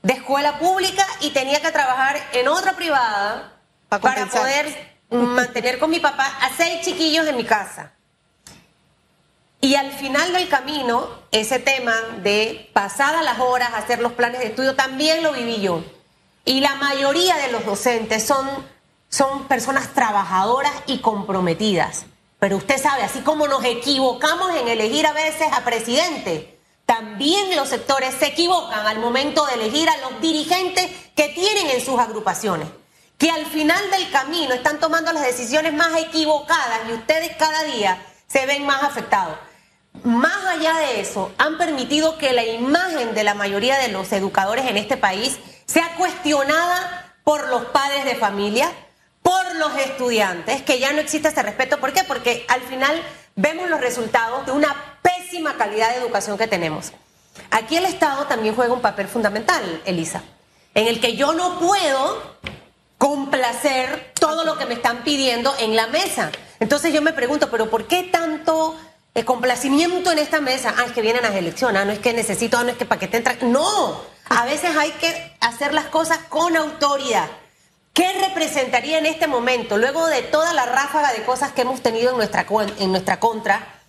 de 0.00 0.12
escuela 0.12 0.60
pública 0.60 1.04
y 1.22 1.30
tenía 1.30 1.60
que 1.60 1.72
trabajar 1.72 2.18
en 2.32 2.46
otra 2.46 2.76
privada 2.76 3.52
para 3.88 4.26
poder 4.26 4.96
mantener 5.10 5.80
con 5.80 5.90
mi 5.90 5.98
papá 5.98 6.26
a 6.40 6.50
seis 6.56 6.82
chiquillos 6.82 7.26
en 7.26 7.36
mi 7.36 7.44
casa. 7.44 7.90
Y 9.60 9.74
al 9.74 9.90
final 9.90 10.32
del 10.32 10.48
camino, 10.48 11.08
ese 11.32 11.58
tema 11.58 11.96
de 12.22 12.70
pasadas 12.72 13.24
las 13.24 13.40
horas, 13.40 13.70
hacer 13.74 13.98
los 13.98 14.12
planes 14.12 14.38
de 14.38 14.46
estudio, 14.46 14.76
también 14.76 15.20
lo 15.24 15.32
viví 15.32 15.60
yo. 15.60 15.82
Y 16.44 16.60
la 16.60 16.76
mayoría 16.76 17.38
de 17.38 17.50
los 17.50 17.64
docentes 17.66 18.24
son 18.24 18.46
son 19.08 19.48
personas 19.48 19.94
trabajadoras 19.94 20.72
y 20.86 20.98
comprometidas. 21.00 22.06
Pero 22.38 22.56
usted 22.56 22.80
sabe, 22.80 23.02
así 23.02 23.20
como 23.20 23.48
nos 23.48 23.64
equivocamos 23.64 24.54
en 24.56 24.68
elegir 24.68 25.06
a 25.06 25.12
veces 25.12 25.48
a 25.52 25.64
presidente, 25.64 26.58
también 26.86 27.54
los 27.56 27.68
sectores 27.68 28.14
se 28.14 28.28
equivocan 28.28 28.86
al 28.86 28.98
momento 28.98 29.44
de 29.46 29.54
elegir 29.54 29.88
a 29.88 29.96
los 29.98 30.20
dirigentes 30.20 30.90
que 31.14 31.28
tienen 31.28 31.68
en 31.68 31.84
sus 31.84 31.98
agrupaciones. 31.98 32.68
que 33.18 33.30
al 33.32 33.46
final 33.46 33.90
del 33.90 34.08
camino 34.12 34.54
están 34.54 34.78
tomando 34.78 35.12
las 35.12 35.24
decisiones 35.24 35.74
más 35.74 35.90
equivocadas 35.98 36.82
y 36.88 36.92
ustedes 36.92 37.34
cada 37.36 37.64
día 37.64 38.00
se 38.28 38.46
ven 38.46 38.64
más 38.64 38.84
afectados. 38.84 39.36
Más 40.04 40.46
allá 40.46 40.74
de 40.78 41.00
eso, 41.00 41.32
han 41.36 41.58
permitido 41.58 42.16
que 42.16 42.32
la 42.32 42.44
imagen 42.44 43.14
de 43.14 43.24
la 43.24 43.34
mayoría 43.34 43.76
de 43.78 43.88
los 43.88 44.12
educadores 44.12 44.66
en 44.66 44.76
este 44.76 44.96
país 44.96 45.36
sea 45.66 45.96
cuestionada 45.96 47.16
por 47.24 47.48
los 47.48 47.64
padres 47.66 48.04
de 48.04 48.14
familia, 48.14 48.70
por 49.22 49.56
los 49.56 49.76
estudiantes, 49.76 50.62
que 50.62 50.78
ya 50.78 50.92
no 50.92 51.00
existe 51.00 51.28
ese 51.28 51.42
respeto. 51.42 51.78
¿Por 51.78 51.92
qué? 51.92 52.04
Porque 52.04 52.44
al 52.48 52.60
final 52.62 53.02
vemos 53.36 53.68
los 53.68 53.80
resultados 53.80 54.46
de 54.46 54.52
una 54.52 54.74
pésima 55.02 55.56
calidad 55.56 55.90
de 55.90 55.96
educación 55.96 56.38
que 56.38 56.46
tenemos. 56.46 56.92
Aquí 57.50 57.76
el 57.76 57.84
Estado 57.84 58.26
también 58.26 58.54
juega 58.54 58.72
un 58.72 58.80
papel 58.80 59.08
fundamental, 59.08 59.82
Elisa, 59.84 60.22
en 60.74 60.88
el 60.88 61.00
que 61.00 61.16
yo 61.16 61.32
no 61.32 61.58
puedo 61.58 62.36
complacer 62.98 64.12
todo 64.18 64.44
lo 64.44 64.58
que 64.58 64.66
me 64.66 64.74
están 64.74 65.04
pidiendo 65.04 65.54
en 65.60 65.76
la 65.76 65.86
mesa. 65.86 66.30
Entonces 66.60 66.92
yo 66.92 67.00
me 67.00 67.12
pregunto, 67.12 67.48
pero 67.50 67.70
¿por 67.70 67.86
qué 67.86 68.02
tanto 68.02 68.76
el 69.14 69.24
complacimiento 69.24 70.10
en 70.10 70.18
esta 70.18 70.40
mesa? 70.40 70.74
Ah, 70.76 70.84
es 70.86 70.92
que 70.92 71.00
vienen 71.00 71.22
las 71.22 71.34
elecciones, 71.34 71.80
ah, 71.80 71.84
no 71.84 71.92
es 71.92 72.00
que 72.00 72.12
necesito, 72.12 72.58
ah, 72.58 72.64
no 72.64 72.70
es 72.70 72.76
que 72.76 72.84
para 72.84 72.98
que 72.98 73.06
te. 73.06 73.46
No, 73.46 74.02
a 74.28 74.44
veces 74.44 74.76
hay 74.76 74.90
que 74.92 75.36
hacer 75.40 75.72
las 75.74 75.86
cosas 75.86 76.18
con 76.28 76.56
autoridad. 76.56 77.28
¿Qué 77.98 78.12
representaría 78.12 78.98
en 78.98 79.06
este 79.06 79.26
momento, 79.26 79.76
luego 79.76 80.06
de 80.06 80.22
toda 80.22 80.52
la 80.52 80.66
ráfaga 80.66 81.12
de 81.12 81.24
cosas 81.24 81.50
que 81.50 81.62
hemos 81.62 81.82
tenido 81.82 82.12
en 82.12 82.16
nuestra, 82.16 82.46
en 82.78 82.92
nuestra 82.92 83.18
contra, 83.18 83.80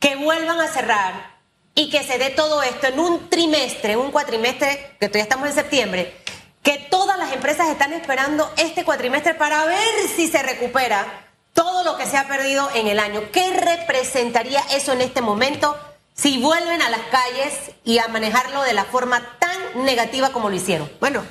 que 0.00 0.16
vuelvan 0.16 0.60
a 0.60 0.66
cerrar 0.66 1.36
y 1.76 1.88
que 1.88 2.02
se 2.02 2.18
dé 2.18 2.30
todo 2.30 2.64
esto 2.64 2.88
en 2.88 2.98
un 2.98 3.30
trimestre, 3.30 3.96
un 3.96 4.10
cuatrimestre, 4.10 4.96
que 4.98 5.06
todavía 5.06 5.22
estamos 5.22 5.46
en 5.46 5.54
septiembre, 5.54 6.16
que 6.64 6.78
todas 6.90 7.16
las 7.16 7.32
empresas 7.32 7.68
están 7.68 7.92
esperando 7.92 8.52
este 8.56 8.84
cuatrimestre 8.84 9.34
para 9.34 9.66
ver 9.66 10.08
si 10.16 10.26
se 10.26 10.42
recupera 10.42 11.06
todo 11.52 11.84
lo 11.84 11.96
que 11.96 12.06
se 12.06 12.16
ha 12.16 12.26
perdido 12.26 12.68
en 12.74 12.88
el 12.88 12.98
año. 12.98 13.22
¿Qué 13.30 13.52
representaría 13.52 14.64
eso 14.72 14.94
en 14.94 15.00
este 15.00 15.20
momento 15.20 15.78
si 16.12 16.38
vuelven 16.38 16.82
a 16.82 16.90
las 16.90 17.02
calles 17.02 17.54
y 17.84 17.98
a 17.98 18.08
manejarlo 18.08 18.62
de 18.62 18.72
la 18.72 18.84
forma 18.84 19.38
tan 19.38 19.84
negativa 19.84 20.30
como 20.30 20.50
lo 20.50 20.56
hicieron? 20.56 20.90
Bueno, 20.98 21.22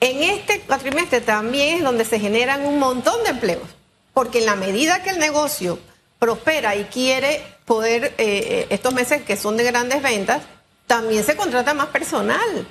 en 0.00 0.22
este 0.22 0.60
cuatrimestre 0.60 1.20
también 1.20 1.78
es 1.78 1.82
donde 1.82 2.04
se 2.04 2.20
generan 2.20 2.66
un 2.66 2.78
montón 2.78 3.22
de 3.24 3.30
empleos, 3.30 3.68
porque 4.12 4.38
en 4.38 4.46
la 4.46 4.56
medida 4.56 5.02
que 5.02 5.10
el 5.10 5.18
negocio 5.18 5.78
prospera 6.18 6.76
y 6.76 6.84
quiere 6.84 7.42
poder, 7.64 8.04
eh, 8.04 8.12
eh, 8.18 8.66
estos 8.70 8.92
meses 8.94 9.22
que 9.22 9.36
son 9.36 9.56
de 9.56 9.64
grandes 9.64 10.02
ventas, 10.02 10.42
también 10.86 11.24
se 11.24 11.36
contrata 11.36 11.74
más 11.74 11.88
personal. 11.88 12.66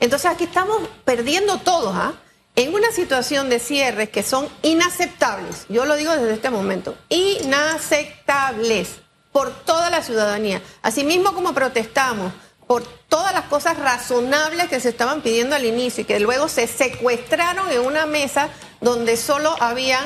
Entonces 0.00 0.30
aquí 0.30 0.44
estamos 0.44 0.88
perdiendo 1.04 1.58
todos, 1.58 1.94
¿ah? 1.94 2.14
En 2.56 2.74
una 2.74 2.90
situación 2.90 3.48
de 3.48 3.60
cierres 3.60 4.08
que 4.08 4.24
son 4.24 4.48
inaceptables, 4.62 5.66
yo 5.68 5.84
lo 5.84 5.94
digo 5.94 6.12
desde 6.12 6.34
este 6.34 6.50
momento, 6.50 6.96
inaceptables 7.08 8.88
por 9.30 9.50
toda 9.64 9.90
la 9.90 10.02
ciudadanía. 10.02 10.60
Asimismo 10.82 11.34
como 11.34 11.52
protestamos 11.52 12.32
por 12.68 12.84
todas 13.08 13.32
las 13.32 13.46
cosas 13.46 13.78
razonables 13.78 14.68
que 14.68 14.78
se 14.78 14.90
estaban 14.90 15.22
pidiendo 15.22 15.56
al 15.56 15.64
inicio 15.64 16.02
y 16.02 16.04
que 16.04 16.20
luego 16.20 16.48
se 16.48 16.68
secuestraron 16.68 17.72
en 17.72 17.80
una 17.80 18.06
mesa 18.06 18.50
donde 18.82 19.16
solo 19.16 19.56
habían 19.58 20.04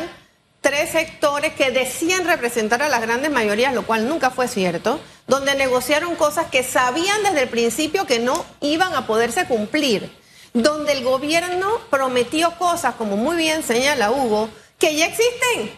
tres 0.60 0.90
sectores 0.90 1.54
que 1.54 1.72
decían 1.72 2.24
representar 2.24 2.80
a 2.80 2.88
las 2.88 3.02
grandes 3.02 3.32
mayorías, 3.32 3.74
lo 3.74 3.84
cual 3.84 4.08
nunca 4.08 4.30
fue 4.30 4.46
cierto, 4.46 5.00
donde 5.26 5.56
negociaron 5.56 6.14
cosas 6.14 6.46
que 6.46 6.62
sabían 6.62 7.24
desde 7.24 7.42
el 7.42 7.48
principio 7.48 8.06
que 8.06 8.20
no 8.20 8.46
iban 8.60 8.94
a 8.94 9.08
poderse 9.08 9.44
cumplir, 9.46 10.08
donde 10.54 10.92
el 10.92 11.02
gobierno 11.02 11.68
prometió 11.90 12.56
cosas, 12.58 12.94
como 12.94 13.16
muy 13.16 13.36
bien 13.36 13.64
señala 13.64 14.12
Hugo, 14.12 14.48
que 14.78 14.94
ya 14.94 15.06
existen. 15.06 15.76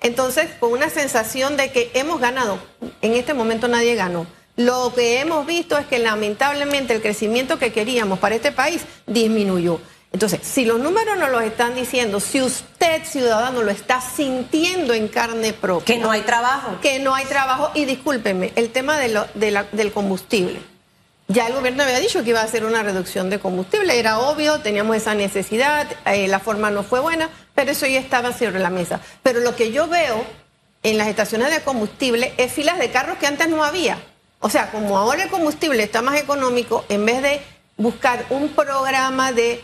Entonces, 0.00 0.48
con 0.58 0.72
una 0.72 0.88
sensación 0.88 1.58
de 1.58 1.70
que 1.70 1.90
hemos 1.92 2.18
ganado, 2.18 2.58
en 3.02 3.12
este 3.12 3.34
momento 3.34 3.68
nadie 3.68 3.94
ganó. 3.94 4.26
Lo 4.58 4.92
que 4.92 5.20
hemos 5.20 5.46
visto 5.46 5.78
es 5.78 5.86
que 5.86 6.00
lamentablemente 6.00 6.92
el 6.92 7.00
crecimiento 7.00 7.60
que 7.60 7.72
queríamos 7.72 8.18
para 8.18 8.34
este 8.34 8.50
país 8.50 8.82
disminuyó. 9.06 9.80
Entonces, 10.12 10.40
si 10.42 10.64
los 10.64 10.80
números 10.80 11.16
nos 11.16 11.30
los 11.30 11.44
están 11.44 11.76
diciendo, 11.76 12.18
si 12.18 12.42
usted, 12.42 13.04
ciudadano, 13.04 13.62
lo 13.62 13.70
está 13.70 14.00
sintiendo 14.00 14.94
en 14.94 15.06
carne 15.06 15.52
propia. 15.52 15.94
Que 15.94 16.00
no 16.00 16.10
hay 16.10 16.22
trabajo. 16.22 16.76
Que 16.82 16.98
no 16.98 17.14
hay 17.14 17.24
trabajo. 17.26 17.70
Y 17.72 17.84
discúlpeme, 17.84 18.52
el 18.56 18.70
tema 18.70 18.98
de 18.98 19.22
del 19.70 19.92
combustible. 19.92 20.58
Ya 21.28 21.46
el 21.46 21.52
gobierno 21.52 21.84
había 21.84 22.00
dicho 22.00 22.24
que 22.24 22.30
iba 22.30 22.40
a 22.40 22.44
hacer 22.44 22.64
una 22.64 22.82
reducción 22.82 23.30
de 23.30 23.38
combustible. 23.38 23.96
Era 23.96 24.18
obvio, 24.18 24.58
teníamos 24.58 24.96
esa 24.96 25.14
necesidad, 25.14 25.86
eh, 26.04 26.26
la 26.26 26.40
forma 26.40 26.72
no 26.72 26.82
fue 26.82 26.98
buena, 26.98 27.30
pero 27.54 27.70
eso 27.70 27.86
ya 27.86 28.00
estaba 28.00 28.32
sobre 28.32 28.58
la 28.58 28.70
mesa. 28.70 29.00
Pero 29.22 29.38
lo 29.38 29.54
que 29.54 29.70
yo 29.70 29.86
veo 29.86 30.24
en 30.82 30.98
las 30.98 31.06
estaciones 31.06 31.52
de 31.52 31.60
combustible 31.60 32.32
es 32.38 32.50
filas 32.50 32.80
de 32.80 32.90
carros 32.90 33.18
que 33.18 33.28
antes 33.28 33.48
no 33.48 33.62
había. 33.62 34.02
O 34.40 34.50
sea, 34.50 34.70
como 34.70 34.96
ahora 34.96 35.24
el 35.24 35.30
combustible 35.30 35.82
está 35.82 36.02
más 36.02 36.20
económico, 36.20 36.84
en 36.88 37.04
vez 37.04 37.22
de 37.22 37.40
buscar 37.76 38.24
un 38.30 38.50
programa 38.50 39.32
de 39.32 39.62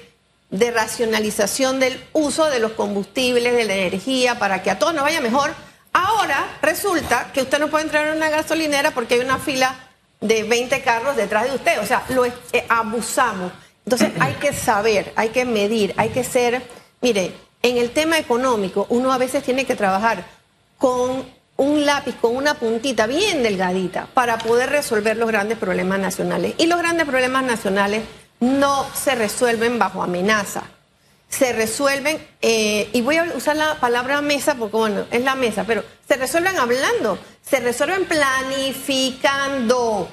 racionalización 0.51 1.81
del 1.81 2.03
uso 2.13 2.47
de 2.47 2.61
los 2.61 2.73
combustibles, 2.73 3.55
de 3.55 3.65
la 3.65 3.75
energía, 3.75 4.39
para 4.39 4.63
que 4.63 4.71
a 4.71 4.79
todos 4.79 4.95
nos 4.95 5.05
vaya 5.05 5.21
mejor. 5.21 5.53
Ahora 5.93 6.59
resulta 6.61 7.31
que 7.33 7.43
usted 7.43 7.61
no 7.61 7.69
puede 7.69 7.85
entrar 7.85 8.09
en 8.09 8.17
una 8.17 8.29
gasolinera 8.29 8.91
porque 8.91 9.15
hay 9.15 9.21
una 9.21 9.39
fila 9.39 9.75
de 10.21 10.43
20 10.43 10.83
carros 10.83 11.17
detrás 11.17 11.45
de 11.45 11.55
usted. 11.55 11.81
O 11.81 11.87
sea, 11.87 12.03
lo 12.09 12.25
eh, 12.25 12.33
abusamos. 12.69 13.53
Entonces 13.85 14.11
hay 14.19 14.35
que 14.35 14.53
saber, 14.53 15.13
hay 15.15 15.29
que 15.29 15.45
medir, 15.45 15.95
hay 15.97 16.09
que 16.09 16.25
ser... 16.25 16.63
Mire, 17.01 17.33
en 17.63 17.77
el 17.77 17.91
tema 17.91 18.19
económico 18.19 18.87
uno 18.89 19.13
a 19.13 19.19
veces 19.19 19.45
tiene 19.45 19.67
que 19.67 19.77
trabajar 19.77 20.25
con 20.79 21.25
un 21.57 21.87
lápiz, 21.87 22.17
con 22.21 22.37
una 22.37 22.55
puntita 22.55 23.07
bien 23.07 23.43
delgadita 23.43 24.07
para 24.13 24.37
poder 24.39 24.71
resolver 24.71 25.17
los 25.17 25.29
grandes 25.29 25.57
problemas 25.59 26.01
nacionales. 26.01 26.55
Y 26.59 26.67
los 26.67 26.79
grandes 26.79 27.07
problemas 27.07 27.45
nacionales 27.45 28.03
no 28.41 28.87
se 28.95 29.15
resuelven 29.15 29.79
bajo 29.79 30.03
amenaza. 30.03 30.65
Se 31.29 31.53
resuelven, 31.53 32.19
eh, 32.43 32.91
y 32.93 33.01
voy 33.03 33.17
a 33.17 33.25
usar 33.35 33.57
la 33.57 33.77
palabra 33.81 34.21
mesa 34.21 34.55
porque, 34.55 34.77
bueno, 34.77 35.07
es 35.11 35.23
la 35.23 35.35
mesa, 35.35 35.65
pero 35.65 35.83
se 36.07 36.17
resuelven 36.17 36.59
hablando, 36.59 37.19
se 37.43 37.59
resuelven 37.61 38.05
planificando 38.05 40.09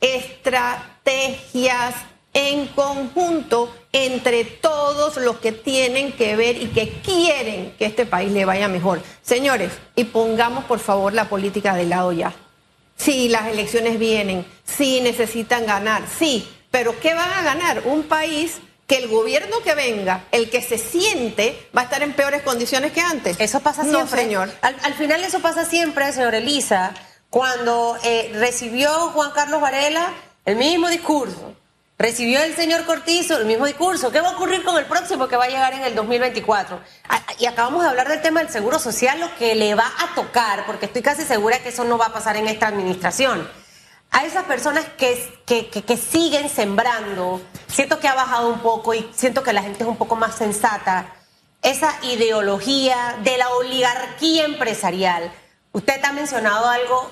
estrategias 0.00 1.94
en 2.38 2.68
conjunto 2.68 3.74
entre 3.92 4.44
todos 4.44 5.16
los 5.16 5.38
que 5.38 5.50
tienen 5.50 6.12
que 6.12 6.36
ver 6.36 6.62
y 6.62 6.68
que 6.68 6.88
quieren 7.02 7.74
que 7.76 7.86
este 7.86 8.06
país 8.06 8.30
le 8.30 8.44
vaya 8.44 8.68
mejor. 8.68 9.02
Señores, 9.22 9.72
y 9.96 10.04
pongamos 10.04 10.64
por 10.64 10.78
favor 10.78 11.12
la 11.12 11.28
política 11.28 11.74
de 11.74 11.86
lado 11.86 12.12
ya. 12.12 12.32
Sí, 12.96 13.28
las 13.28 13.48
elecciones 13.48 13.98
vienen, 13.98 14.46
sí 14.64 15.00
necesitan 15.00 15.66
ganar, 15.66 16.04
sí, 16.08 16.48
pero 16.70 16.98
¿qué 17.00 17.14
van 17.14 17.32
a 17.32 17.42
ganar? 17.42 17.82
Un 17.86 18.04
país 18.04 18.58
que 18.86 18.98
el 18.98 19.08
gobierno 19.08 19.56
que 19.64 19.74
venga, 19.74 20.24
el 20.30 20.48
que 20.48 20.62
se 20.62 20.78
siente, 20.78 21.68
va 21.76 21.82
a 21.82 21.84
estar 21.84 22.02
en 22.04 22.12
peores 22.12 22.42
condiciones 22.42 22.92
que 22.92 23.00
antes. 23.00 23.36
Eso 23.40 23.60
pasa 23.60 23.82
siempre. 23.82 24.00
No, 24.00 24.06
señor. 24.08 24.50
Al, 24.62 24.94
final 24.94 25.24
eso 25.24 25.40
pasa 25.40 25.64
siempre, 25.64 26.12
señor 26.12 26.36
Elisa, 26.36 26.94
cuando 27.30 27.98
eh, 28.04 28.30
recibió 28.34 28.90
Juan 29.10 29.32
Carlos 29.32 29.60
Varela 29.60 30.12
el 30.44 30.56
mismo 30.56 30.88
discurso, 30.88 31.54
recibió 31.98 32.40
el 32.42 32.54
señor 32.54 32.84
Cortizo 32.84 33.36
el 33.36 33.46
mismo 33.46 33.66
discurso. 33.66 34.12
¿Qué 34.12 34.20
va 34.20 34.28
a 34.28 34.32
ocurrir 34.32 34.64
con 34.64 34.78
el 34.78 34.86
próximo 34.86 35.28
que 35.28 35.36
va 35.36 35.44
a 35.44 35.48
llegar 35.48 35.74
en 35.74 35.82
el 35.82 35.94
2024? 35.94 36.80
Y 37.38 37.46
acabamos 37.46 37.82
de 37.82 37.88
hablar 37.88 38.08
del 38.08 38.22
tema 38.22 38.40
del 38.40 38.50
seguro 38.50 38.78
social, 38.78 39.20
lo 39.20 39.34
que 39.36 39.54
le 39.54 39.74
va 39.74 39.90
a 39.98 40.14
tocar, 40.14 40.64
porque 40.66 40.86
estoy 40.86 41.02
casi 41.02 41.24
segura 41.24 41.58
que 41.62 41.70
eso 41.70 41.84
no 41.84 41.98
va 41.98 42.06
a 42.06 42.12
pasar 42.12 42.36
en 42.36 42.46
esta 42.46 42.68
administración 42.68 43.48
a 44.10 44.24
esas 44.24 44.44
personas 44.44 44.86
que, 44.96 45.28
que, 45.46 45.96
siguen 45.96 46.48
sembrando, 46.48 47.42
siento 47.66 48.00
que 48.00 48.08
ha 48.08 48.14
bajado 48.14 48.48
un 48.48 48.60
poco 48.60 48.94
y 48.94 49.08
siento 49.14 49.42
que 49.42 49.52
la 49.52 49.62
gente 49.62 49.82
es 49.82 49.88
un 49.88 49.96
poco 49.96 50.16
más 50.16 50.34
sensata, 50.34 51.14
esa 51.62 51.94
ideología 52.02 53.16
de 53.22 53.36
la 53.36 53.50
oligarquía 53.50 54.44
empresarial. 54.44 55.30
Usted 55.72 56.02
ha 56.02 56.12
mencionado 56.12 56.68
algo 56.68 57.10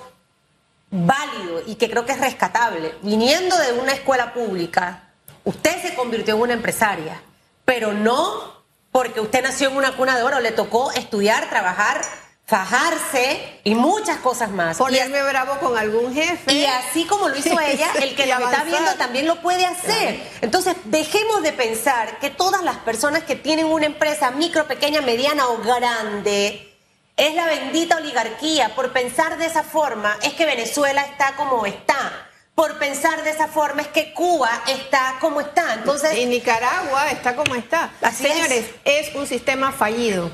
válido 0.91 1.63
y 1.67 1.75
que 1.77 1.91
creo 1.91 2.07
que 2.07 2.13
es 2.13 2.21
rescatable. 2.21 2.95
Viniendo 3.03 3.57
de 3.59 3.73
una 3.73 3.93
escuela 3.93 4.33
pública, 4.33 5.11
usted 5.45 5.83
se 5.83 5.95
convirtió 5.95 6.35
en 6.35 6.41
una 6.43 6.53
empresaria, 6.55 7.21
pero 7.65 7.93
no 7.93 8.57
porque 8.93 9.21
usted 9.21 9.43
nació 9.43 9.71
en 9.71 9.77
una 9.77 9.97
cuna 9.97 10.17
de 10.17 10.23
oro, 10.23 10.41
le 10.41 10.53
tocó 10.53 10.91
estudiar, 10.93 11.51
trabajar 11.51 12.01
fajarse 12.47 13.61
y 13.65 13.75
muchas 13.75 14.19
cosas 14.19 14.51
más. 14.51 14.79
Ponerme 14.79 15.23
bravo 15.25 15.59
con 15.59 15.77
algún 15.77 16.15
jefe. 16.15 16.53
Y 16.53 16.65
así 16.65 17.05
como 17.05 17.29
lo 17.29 17.37
hizo 17.37 17.59
ella, 17.61 17.89
el 18.01 18.15
que 18.15 18.27
la 18.27 18.39
está 18.39 18.65
viendo 18.65 18.95
también 18.95 19.27
lo 19.27 19.43
puede 19.43 19.67
hacer. 19.67 20.23
Entonces, 20.41 20.77
dejemos 20.85 21.43
de 21.43 21.53
pensar 21.53 22.19
que 22.21 22.31
todas 22.31 22.63
las 22.63 22.77
personas 22.79 23.25
que 23.25 23.35
tienen 23.35 23.67
una 23.67 23.87
empresa 23.87 24.31
micro, 24.31 24.67
pequeña, 24.67 25.01
mediana 25.01 25.49
o 25.49 25.59
grande, 25.59 26.76
es 27.17 27.35
la 27.35 27.47
bendita 27.47 27.97
oligarquía. 27.97 28.75
Por 28.75 28.93
pensar 28.93 29.39
de 29.39 29.47
esa 29.47 29.63
forma, 29.63 30.17
es 30.23 30.35
que 30.35 30.47
Venezuela 30.47 31.03
está 31.03 31.35
como 31.37 31.65
está. 31.67 32.29
por 32.55 32.79
pensar 32.79 33.23
de 33.23 33.31
esa 33.31 33.49
forma 33.49 33.83
es 33.83 33.89
que 33.89 34.15
Cuba 34.15 34.51
está 34.67 35.17
como 35.21 35.43
está. 35.43 35.75
Entonces, 35.75 36.17
y 36.17 36.25
Nicaragua 36.25 37.11
está 37.11 37.37
como 37.37 37.55
está. 37.55 37.91
Así 38.01 38.27
Señores, 38.27 38.65
es. 38.85 39.15
un 39.15 39.27
sistema 39.27 39.73
fallido. 39.73 40.31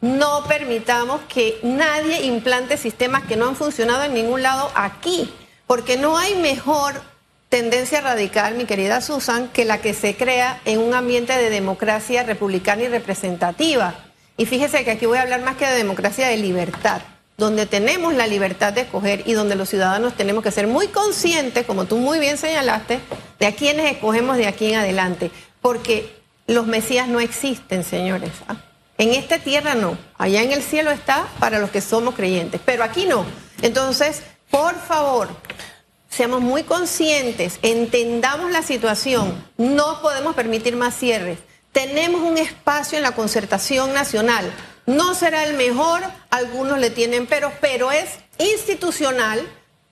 No 0.00 0.44
permitamos 0.46 1.20
que 1.28 1.58
nadie 1.62 2.22
implante 2.22 2.76
sistemas 2.76 3.24
que 3.24 3.36
no 3.36 3.48
han 3.48 3.56
funcionado 3.56 4.04
en 4.04 4.14
ningún 4.14 4.42
lado 4.42 4.70
aquí, 4.76 5.34
porque 5.66 5.96
no 5.96 6.16
hay 6.16 6.36
mejor 6.36 7.02
tendencia 7.48 8.00
radical, 8.02 8.54
mi 8.54 8.66
querida 8.66 9.00
Susan, 9.00 9.48
que 9.48 9.64
la 9.64 9.78
que 9.78 9.94
se 9.94 10.16
crea 10.16 10.60
en 10.64 10.78
un 10.78 10.94
ambiente 10.94 11.36
de 11.36 11.50
democracia 11.50 12.22
republicana 12.22 12.82
y 12.82 12.88
representativa. 12.88 13.94
Y 14.36 14.46
fíjese 14.46 14.84
que 14.84 14.92
aquí 14.92 15.06
voy 15.06 15.18
a 15.18 15.22
hablar 15.22 15.42
más 15.42 15.56
que 15.56 15.66
de 15.66 15.76
democracia 15.76 16.28
de 16.28 16.36
libertad 16.36 17.02
donde 17.36 17.66
tenemos 17.66 18.14
la 18.14 18.26
libertad 18.26 18.72
de 18.72 18.82
escoger 18.82 19.22
y 19.26 19.32
donde 19.32 19.56
los 19.56 19.68
ciudadanos 19.68 20.14
tenemos 20.14 20.44
que 20.44 20.50
ser 20.50 20.66
muy 20.66 20.88
conscientes, 20.88 21.66
como 21.66 21.84
tú 21.84 21.96
muy 21.96 22.20
bien 22.20 22.38
señalaste, 22.38 23.00
de 23.38 23.46
a 23.46 23.54
quienes 23.54 23.90
escogemos 23.90 24.36
de 24.36 24.46
aquí 24.46 24.72
en 24.72 24.78
adelante. 24.78 25.30
Porque 25.60 26.14
los 26.46 26.66
Mesías 26.66 27.08
no 27.08 27.20
existen, 27.20 27.82
señores. 27.82 28.30
¿ah? 28.48 28.56
En 28.98 29.12
esta 29.12 29.38
tierra 29.38 29.74
no. 29.74 29.98
Allá 30.16 30.42
en 30.42 30.52
el 30.52 30.62
cielo 30.62 30.90
está 30.90 31.26
para 31.40 31.58
los 31.58 31.70
que 31.70 31.80
somos 31.80 32.14
creyentes, 32.14 32.60
pero 32.64 32.84
aquí 32.84 33.06
no. 33.06 33.24
Entonces, 33.62 34.22
por 34.50 34.76
favor, 34.76 35.28
seamos 36.08 36.40
muy 36.40 36.62
conscientes, 36.62 37.58
entendamos 37.62 38.52
la 38.52 38.62
situación. 38.62 39.44
No 39.56 40.00
podemos 40.02 40.36
permitir 40.36 40.76
más 40.76 40.96
cierres. 40.96 41.38
Tenemos 41.74 42.22
un 42.22 42.38
espacio 42.38 42.96
en 42.96 43.02
la 43.02 43.16
concertación 43.16 43.92
nacional. 43.92 44.48
No 44.86 45.12
será 45.16 45.42
el 45.42 45.54
mejor, 45.54 46.02
algunos 46.30 46.78
le 46.78 46.90
tienen 46.90 47.26
pero, 47.26 47.52
pero 47.60 47.90
es 47.90 48.10
institucional, 48.38 49.44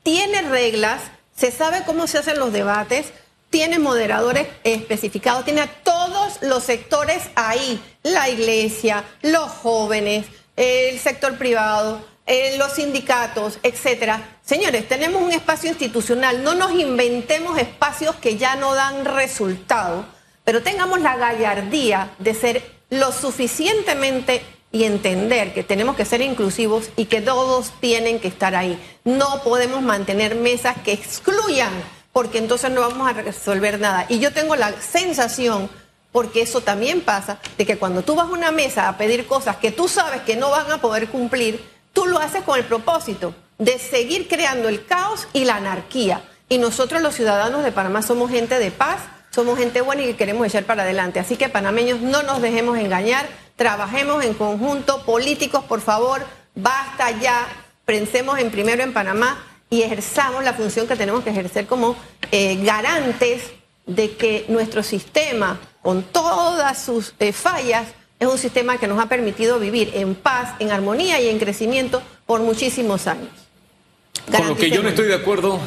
tiene 0.05 0.43
reglas, 0.43 1.03
se 1.37 1.51
sabe 1.51 1.83
cómo 1.85 2.07
se 2.07 2.19
hacen 2.19 2.39
los 2.39 2.53
debates, 2.53 3.07
tiene 3.51 3.81
moderadores 3.81 4.47
especificados, 4.62 5.45
tiene 5.45 5.62
a 5.62 5.83
todos 5.83 6.41
los 6.43 6.62
sectores 6.62 7.25
ahí, 7.35 7.83
la 8.05 8.29
iglesia, 8.29 9.03
los 9.23 9.51
jóvenes, 9.51 10.27
el 10.55 11.01
sector 11.01 11.37
privado, 11.37 12.01
eh, 12.27 12.55
los 12.59 12.75
sindicatos, 12.75 13.59
etcétera. 13.65 14.39
Señores, 14.45 14.87
tenemos 14.87 15.21
un 15.21 15.33
espacio 15.33 15.69
institucional, 15.69 16.45
no 16.45 16.55
nos 16.55 16.71
inventemos 16.71 17.59
espacios 17.59 18.15
que 18.15 18.37
ya 18.37 18.55
no 18.55 18.73
dan 18.73 19.05
resultado, 19.05 20.07
pero 20.45 20.63
tengamos 20.63 21.01
la 21.01 21.17
gallardía 21.17 22.11
de 22.19 22.35
ser 22.35 22.63
lo 22.91 23.13
suficientemente 23.13 24.43
y 24.73 24.85
entender 24.85 25.53
que 25.53 25.63
tenemos 25.63 25.97
que 25.97 26.05
ser 26.05 26.23
inclusivos 26.23 26.91
y 26.97 27.05
que 27.05 27.21
todos 27.21 27.73
tienen 27.81 28.19
que 28.19 28.29
estar 28.29 28.55
ahí. 28.55 28.79
No 29.05 29.43
podemos 29.43 29.83
mantener 29.83 30.35
mesas 30.35 30.77
que 30.83 30.93
excluyan, 30.93 31.73
porque 32.13 32.39
entonces 32.39 32.71
no 32.71 32.81
vamos 32.81 33.09
a 33.09 33.13
resolver 33.13 33.79
nada. 33.79 34.07
Y 34.09 34.19
yo 34.19 34.33
tengo 34.33 34.57
la 34.57 34.73
sensación, 34.81 35.69
porque 36.11 36.43
eso 36.43 36.63
también 36.63 37.03
pasa, 37.03 37.39
de 37.59 37.67
que 37.67 37.79
cuando 37.79 38.03
tú 38.03 38.15
vas 38.15 38.29
a 38.29 38.33
una 38.33 38.51
mesa 38.51 38.89
a 38.89 38.97
pedir 38.97 39.27
cosas 39.27 39.57
que 39.57 39.73
tú 39.73 39.89
sabes 39.89 40.23
que 40.23 40.37
no 40.37 40.51
van 40.51 40.71
a 40.73 40.81
poder 40.81 41.09
cumplir, 41.09 41.63
tú 41.93 42.07
lo 42.07 42.19
haces 42.19 42.43
con 42.43 42.59
el 42.59 42.65
propósito 42.65 43.35
de 43.59 43.79
seguir 43.79 44.27
creando 44.29 44.69
el 44.69 44.87
caos 44.87 45.29
y 45.33 45.45
la 45.45 45.57
anarquía. 45.57 46.23
Y 46.49 46.59
nosotros 46.59 47.01
los 47.03 47.15
ciudadanos 47.15 47.63
de 47.63 47.73
Panamá 47.73 48.03
somos 48.03 48.31
gente 48.31 48.59
de 48.59 48.71
paz, 48.71 49.01
somos 49.33 49.59
gente 49.59 49.81
buena 49.81 50.03
y 50.03 50.07
que 50.07 50.17
queremos 50.17 50.47
echar 50.47 50.65
para 50.65 50.83
adelante. 50.83 51.19
Así 51.19 51.37
que 51.37 51.49
panameños 51.49 52.01
no 52.01 52.23
nos 52.23 52.41
dejemos 52.41 52.79
engañar 52.79 53.27
trabajemos 53.57 54.25
en 54.25 54.35
conjunto, 54.35 55.05
políticos, 55.05 55.65
por 55.65 55.81
favor, 55.81 56.25
basta 56.55 57.11
ya, 57.21 57.47
pensemos 57.85 58.39
en 58.39 58.51
primero 58.51 58.83
en 58.83 58.93
Panamá 58.93 59.45
y 59.71 59.83
ejerzamos 59.83 60.45
la 60.45 60.53
función 60.53 60.87
que 60.87 60.97
tenemos 60.97 61.23
que 61.25 61.31
ejercer 61.31 61.67
como 61.67 61.97
eh, 62.31 62.59
garantes 62.65 63.53
de 63.87 64.17
que 64.17 64.47
nuestro 64.49 64.83
sistema, 64.83 65.61
con 65.81 66.03
todas 66.03 66.83
sus 66.83 67.15
eh, 67.19 67.33
fallas, 67.33 67.87
es 68.19 68.29
un 68.29 68.39
sistema 68.39 68.79
que 68.79 68.87
nos 68.87 69.01
ha 69.01 69.09
permitido 69.09 69.59
vivir 69.59 69.91
en 69.95 70.15
paz, 70.15 70.55
en 70.61 70.71
armonía 70.71 71.21
y 71.21 71.29
en 71.29 71.39
crecimiento 71.39 72.03
por 72.27 72.41
muchísimos 72.41 73.07
años. 73.07 73.31
Con 74.31 74.49
lo 74.49 74.57
que 74.57 74.71
yo 74.71 74.83
no 74.83 74.91
estoy 74.91 75.09
de 75.09 75.15
acuerdo 75.15 75.59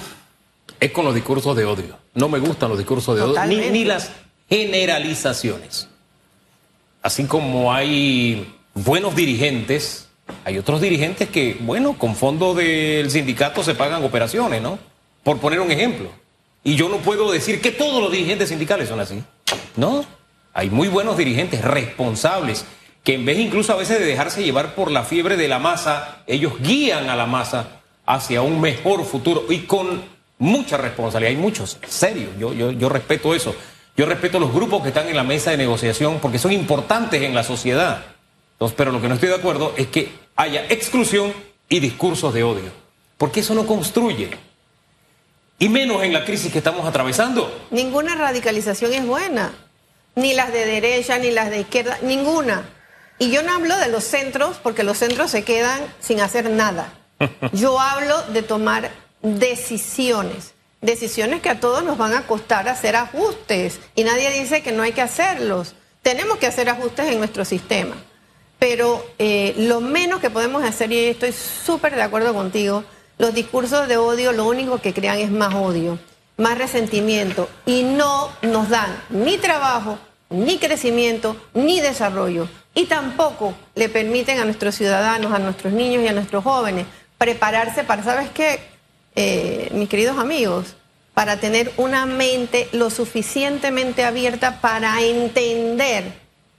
es 0.79 0.91
con 0.91 1.05
los 1.05 1.15
discursos 1.15 1.55
de 1.55 1.65
odio. 1.65 1.97
No 2.13 2.29
me 2.29 2.39
gustan 2.39 2.69
los 2.69 2.77
discursos 2.77 3.15
de 3.15 3.21
odio, 3.21 3.45
ni, 3.45 3.69
ni 3.69 3.85
las 3.85 4.11
generalizaciones 4.49 5.89
así 7.05 7.25
como 7.25 7.71
hay 7.71 8.51
buenos 8.73 9.15
dirigentes, 9.15 10.09
hay 10.43 10.57
otros 10.57 10.81
dirigentes 10.81 11.29
que, 11.29 11.55
bueno, 11.59 11.99
con 11.99 12.15
fondo 12.15 12.55
del 12.55 13.11
sindicato 13.11 13.63
se 13.63 13.75
pagan 13.75 14.03
operaciones, 14.03 14.59
¿no? 14.59 14.79
Por 15.23 15.37
poner 15.37 15.59
un 15.59 15.71
ejemplo. 15.71 16.09
Y 16.63 16.75
yo 16.75 16.89
no 16.89 16.97
puedo 16.97 17.31
decir 17.31 17.61
que 17.61 17.69
todos 17.69 18.01
los 18.01 18.11
dirigentes 18.11 18.49
sindicales 18.49 18.89
son 18.89 18.99
así. 18.99 19.21
No, 19.75 20.03
hay 20.51 20.71
muy 20.71 20.87
buenos 20.87 21.15
dirigentes 21.15 21.61
responsables 21.61 22.65
que 23.03 23.13
en 23.13 23.23
vez 23.23 23.37
incluso 23.37 23.71
a 23.71 23.75
veces 23.75 23.99
de 23.99 24.05
dejarse 24.07 24.43
llevar 24.43 24.73
por 24.73 24.89
la 24.89 25.03
fiebre 25.03 25.37
de 25.37 25.47
la 25.47 25.59
masa, 25.59 26.23
ellos 26.25 26.53
guían 26.59 27.11
a 27.11 27.15
la 27.15 27.27
masa 27.27 27.81
hacia 28.07 28.41
un 28.41 28.59
mejor 28.61 29.05
futuro 29.05 29.45
y 29.47 29.59
con 29.59 30.01
mucha 30.37 30.77
responsabilidad. 30.77 31.35
Hay 31.35 31.41
muchos, 31.41 31.77
serio, 31.87 32.29
yo, 32.39 32.53
yo, 32.53 32.71
yo 32.71 32.89
respeto 32.89 33.33
eso. 33.33 33.55
Yo 33.97 34.05
respeto 34.05 34.39
los 34.39 34.53
grupos 34.53 34.81
que 34.81 34.89
están 34.89 35.07
en 35.07 35.15
la 35.15 35.23
mesa 35.23 35.51
de 35.51 35.57
negociación 35.57 36.19
porque 36.21 36.37
son 36.37 36.51
importantes 36.51 37.21
en 37.21 37.33
la 37.33 37.43
sociedad. 37.43 38.03
Entonces, 38.53 38.75
pero 38.77 38.91
lo 38.91 39.01
que 39.01 39.07
no 39.07 39.15
estoy 39.15 39.29
de 39.29 39.35
acuerdo 39.35 39.73
es 39.77 39.87
que 39.87 40.11
haya 40.35 40.65
exclusión 40.69 41.33
y 41.69 41.79
discursos 41.79 42.33
de 42.33 42.43
odio. 42.43 42.71
Porque 43.17 43.39
eso 43.39 43.53
no 43.55 43.65
construye. 43.65 44.31
Y 45.59 45.69
menos 45.69 46.03
en 46.03 46.11
la 46.11 46.25
crisis 46.25 46.51
que 46.51 46.57
estamos 46.57 46.85
atravesando. 46.85 47.67
Ninguna 47.71 48.15
radicalización 48.15 48.93
es 48.93 49.05
buena. 49.05 49.53
Ni 50.15 50.33
las 50.33 50.51
de 50.51 50.65
derecha, 50.65 51.17
ni 51.17 51.31
las 51.31 51.49
de 51.49 51.61
izquierda, 51.61 51.97
ninguna. 52.01 52.69
Y 53.17 53.31
yo 53.31 53.43
no 53.43 53.53
hablo 53.53 53.77
de 53.77 53.87
los 53.87 54.03
centros 54.03 54.57
porque 54.61 54.83
los 54.83 54.97
centros 54.97 55.31
se 55.31 55.43
quedan 55.43 55.81
sin 56.01 56.19
hacer 56.19 56.49
nada. 56.49 56.93
Yo 57.53 57.79
hablo 57.79 58.21
de 58.33 58.41
tomar 58.41 58.91
decisiones 59.25 60.55
decisiones 60.85 61.41
que 61.41 61.49
a 61.49 61.59
todos 61.59 61.83
nos 61.83 61.97
van 61.97 62.13
a 62.13 62.27
costar 62.27 62.69
hacer 62.69 62.95
ajustes 62.95 63.79
y 63.95 64.03
nadie 64.03 64.29
dice 64.29 64.61
que 64.61 64.71
no 64.71 64.83
hay 64.83 64.93
que 64.93 65.01
hacerlos. 65.01 65.75
Tenemos 66.01 66.37
que 66.37 66.47
hacer 66.47 66.69
ajustes 66.69 67.07
en 67.07 67.17
nuestro 67.17 67.43
sistema, 67.43 67.95
pero 68.59 69.05
eh, 69.17 69.55
lo 69.57 69.81
menos 69.81 70.21
que 70.21 70.29
podemos 70.29 70.63
hacer, 70.63 70.91
y 70.91 71.05
estoy 71.05 71.31
súper 71.31 71.95
de 71.95 72.03
acuerdo 72.03 72.33
contigo, 72.33 72.83
los 73.17 73.33
discursos 73.33 73.87
de 73.87 73.97
odio 73.97 74.31
lo 74.31 74.45
único 74.45 74.79
que 74.79 74.93
crean 74.93 75.19
es 75.19 75.31
más 75.31 75.55
odio, 75.55 75.97
más 76.37 76.57
resentimiento 76.57 77.49
y 77.65 77.83
no 77.83 78.29
nos 78.43 78.69
dan 78.69 79.01
ni 79.09 79.37
trabajo, 79.37 79.97
ni 80.29 80.59
crecimiento, 80.59 81.35
ni 81.53 81.79
desarrollo. 81.79 82.47
Y 82.75 82.85
tampoco 82.85 83.55
le 83.73 83.89
permiten 83.89 84.39
a 84.39 84.45
nuestros 84.45 84.75
ciudadanos, 84.75 85.31
a 85.31 85.39
nuestros 85.39 85.73
niños 85.73 86.03
y 86.03 86.07
a 86.09 86.13
nuestros 86.13 86.43
jóvenes 86.43 86.85
prepararse 87.17 87.85
para, 87.85 88.03
¿sabes 88.03 88.29
qué? 88.31 88.74
Eh, 89.15 89.69
mis 89.73 89.87
queridos 89.87 90.17
amigos, 90.17 90.75
para 91.13 91.39
tener 91.39 91.71
una 91.77 92.05
mente 92.05 92.67
lo 92.73 92.89
suficientemente 92.89 94.03
abierta 94.03 94.59
para 94.59 95.01
entender 95.01 96.03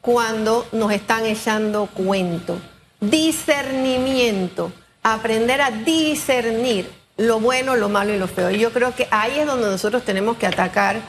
cuando 0.00 0.66
nos 0.72 0.90
están 0.92 1.26
echando 1.26 1.86
cuento. 1.86 2.58
Discernimiento, 3.00 4.72
aprender 5.02 5.60
a 5.60 5.70
discernir 5.70 6.90
lo 7.18 7.40
bueno, 7.40 7.76
lo 7.76 7.90
malo 7.90 8.14
y 8.14 8.18
lo 8.18 8.28
feo. 8.28 8.50
Y 8.50 8.58
yo 8.58 8.72
creo 8.72 8.94
que 8.94 9.06
ahí 9.10 9.38
es 9.38 9.46
donde 9.46 9.66
nosotros 9.66 10.04
tenemos 10.04 10.38
que 10.38 10.46
atacar, 10.46 11.00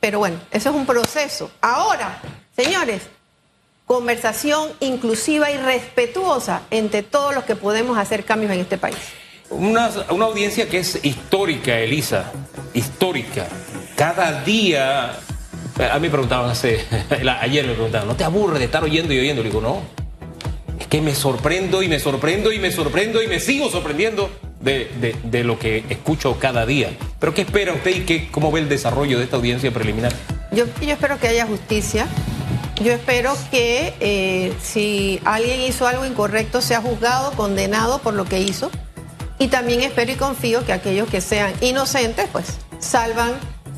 pero 0.00 0.18
bueno, 0.18 0.38
eso 0.50 0.70
es 0.70 0.76
un 0.76 0.86
proceso. 0.86 1.50
Ahora, 1.60 2.20
señores, 2.56 3.02
conversación 3.84 4.70
inclusiva 4.80 5.50
y 5.50 5.58
respetuosa 5.58 6.62
entre 6.70 7.02
todos 7.02 7.34
los 7.34 7.44
que 7.44 7.56
podemos 7.56 7.98
hacer 7.98 8.24
cambios 8.24 8.52
en 8.52 8.60
este 8.60 8.78
país. 8.78 8.96
Una, 9.50 9.86
audiencia 9.86 10.68
que 10.68 10.78
es 10.78 11.04
histórica, 11.04 11.78
Elisa, 11.78 12.32
histórica. 12.74 13.46
Cada 13.96 14.42
día, 14.42 15.12
a 15.12 15.94
mí 15.94 16.00
me 16.00 16.10
preguntaban 16.10 16.50
hace, 16.50 16.84
ayer 17.40 17.66
me 17.66 17.74
preguntaban, 17.74 18.08
¿no 18.08 18.16
te 18.16 18.24
aburre 18.24 18.58
de 18.58 18.64
estar 18.66 18.82
oyendo 18.84 19.14
y 19.14 19.18
oyendo? 19.20 19.42
Le 19.42 19.48
digo, 19.48 19.60
no, 19.60 19.82
es 20.78 20.86
que 20.86 21.00
me 21.00 21.14
sorprendo 21.14 21.82
y 21.82 21.88
me 21.88 22.00
sorprendo 22.00 22.52
y 22.52 22.58
me 22.58 22.70
sorprendo 22.70 23.22
y 23.22 23.28
me 23.28 23.40
sigo 23.40 23.70
sorprendiendo 23.70 24.30
de, 24.60 25.44
lo 25.44 25.58
que 25.58 25.84
escucho 25.88 26.38
cada 26.38 26.66
día. 26.66 26.90
Pero 27.18 27.32
¿qué 27.32 27.42
espera 27.42 27.72
usted 27.72 27.96
y 27.96 28.00
qué, 28.00 28.28
cómo 28.30 28.50
ve 28.50 28.60
el 28.60 28.68
desarrollo 28.68 29.18
de 29.18 29.24
esta 29.24 29.36
audiencia 29.36 29.70
preliminar? 29.72 30.12
Yo, 30.52 30.64
yo 30.80 30.92
espero 30.92 31.18
que 31.18 31.28
haya 31.28 31.46
justicia. 31.46 32.06
Yo 32.82 32.92
espero 32.92 33.34
que 33.50 33.94
eh, 34.00 34.52
si 34.62 35.20
alguien 35.24 35.60
hizo 35.60 35.86
algo 35.86 36.04
incorrecto 36.04 36.60
sea 36.60 36.82
juzgado, 36.82 37.32
condenado 37.32 38.00
por 38.00 38.12
lo 38.12 38.26
que 38.26 38.40
hizo. 38.40 38.70
Y 39.38 39.48
también 39.48 39.82
espero 39.82 40.12
y 40.12 40.16
confío 40.16 40.64
que 40.64 40.72
aquellos 40.72 41.08
que 41.08 41.20
sean 41.20 41.52
inocentes, 41.60 42.28
pues 42.32 42.46
salvan, 42.78 43.34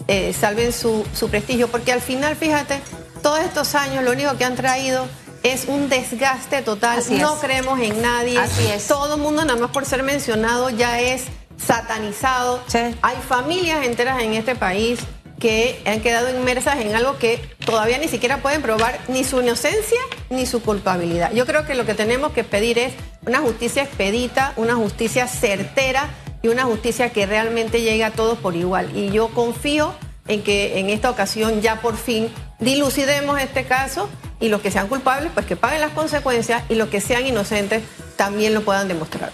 eh, 0.07 0.33
salven 0.33 0.73
su, 0.73 1.05
su 1.12 1.29
prestigio, 1.29 1.68
porque 1.68 1.92
al 1.92 2.01
final, 2.01 2.37
fíjate, 2.37 2.81
todos 3.23 3.40
estos 3.40 3.75
años 3.75 4.05
lo 4.05 4.12
único 4.12 4.37
que 4.37 4.44
han 4.44 4.55
traído 4.55 5.07
es 5.42 5.66
un 5.66 5.88
desgaste 5.88 6.62
total. 6.62 7.03
no 7.18 7.38
creemos 7.38 7.81
en 7.81 8.01
nadie. 8.03 8.38
Así 8.38 8.66
es. 8.66 8.87
Todo 8.87 9.14
el 9.14 9.21
mundo, 9.21 9.44
nada 9.44 9.59
más 9.59 9.71
por 9.71 9.85
ser 9.85 10.03
mencionado, 10.03 10.71
ya 10.71 11.01
es 11.01 11.25
satanizado. 11.57 12.62
Sí. 12.66 12.79
Hay 13.03 13.16
familias 13.29 13.85
enteras 13.85 14.23
en 14.23 14.35
este 14.35 14.55
país 14.55 15.01
que 15.38 15.81
han 15.87 16.01
quedado 16.01 16.31
inmersas 16.31 16.81
en 16.81 16.94
algo 16.94 17.18
que 17.18 17.40
todavía 17.64 17.98
ni 17.98 18.09
siquiera 18.09 18.38
pueden 18.38 18.62
probar 18.62 18.98
ni 19.09 19.24
su 19.24 19.40
inocencia 19.40 19.98
ni 20.31 20.46
su 20.46 20.62
culpabilidad. 20.62 21.33
Yo 21.33 21.46
creo 21.46 21.64
que 21.64 21.74
lo 21.74 21.87
que 21.87 21.94
tenemos 21.94 22.33
que 22.33 22.44
pedir 22.44 22.79
es 22.79 22.92
una 23.27 23.38
justicia 23.38 23.83
expedita, 23.83 24.53
una 24.57 24.74
justicia 24.74 25.27
certera 25.27 26.11
y 26.42 26.48
una 26.48 26.64
justicia 26.64 27.11
que 27.11 27.27
realmente 27.27 27.83
llegue 27.83 28.05
a 28.05 28.11
todos 28.11 28.38
por 28.38 28.57
igual. 28.57 28.96
Y 28.96 29.11
yo 29.11 29.29
confío 29.29 29.94
en 30.27 30.42
que 30.42 30.79
en 30.79 30.90
esta 30.90 31.11
ocasión 31.11 31.61
ya 31.62 31.81
por 31.81 31.96
fin 31.96 32.29
dilucidemos 32.59 33.40
este 33.40 33.64
caso 33.64 34.09
y 34.40 34.48
los 34.48 34.61
que 34.61 34.70
sean 34.70 34.88
culpables 34.88 35.31
pues 35.33 35.46
que 35.46 35.57
paguen 35.57 35.81
las 35.81 35.92
consecuencias 35.92 36.62
y 36.68 36.74
los 36.74 36.88
que 36.88 37.01
sean 37.01 37.27
inocentes 37.27 37.83
también 38.16 38.55
lo 38.55 38.62
puedan 38.62 38.88
demostrar. 38.88 39.31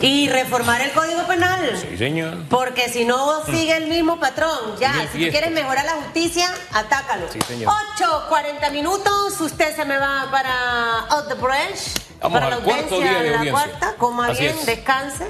Y 0.00 0.28
reformar 0.28 0.80
el 0.80 0.92
Código 0.92 1.26
Penal. 1.26 1.76
Sí, 1.76 1.96
señor. 1.96 2.36
Porque 2.48 2.88
si 2.88 3.04
no 3.04 3.44
sigue 3.46 3.76
el 3.76 3.88
mismo 3.88 4.20
patrón, 4.20 4.76
ya, 4.78 4.92
si 5.12 5.24
tú 5.24 5.30
quieres 5.30 5.50
mejorar 5.50 5.84
la 5.84 5.94
justicia, 5.94 6.48
atácalo. 6.72 7.26
Sí, 7.32 7.40
señor. 7.46 7.72
8, 7.96 8.26
40 8.28 8.70
minutos, 8.70 9.40
usted 9.40 9.74
se 9.74 9.84
me 9.84 9.98
va 9.98 10.28
para 10.30 11.00
Out 11.10 11.28
the. 11.28 11.34
Vamos 11.34 12.40
para 12.40 12.46
al 12.46 12.50
la 12.50 12.64
cuarto 12.64 12.94
audiencia 12.94 13.20
día 13.22 13.38
de 13.38 13.44
la 13.44 13.50
cuarta, 13.50 13.94
coma 13.96 14.28
Así 14.28 14.42
bien, 14.42 14.56
es. 14.58 14.66
descanse, 14.66 15.26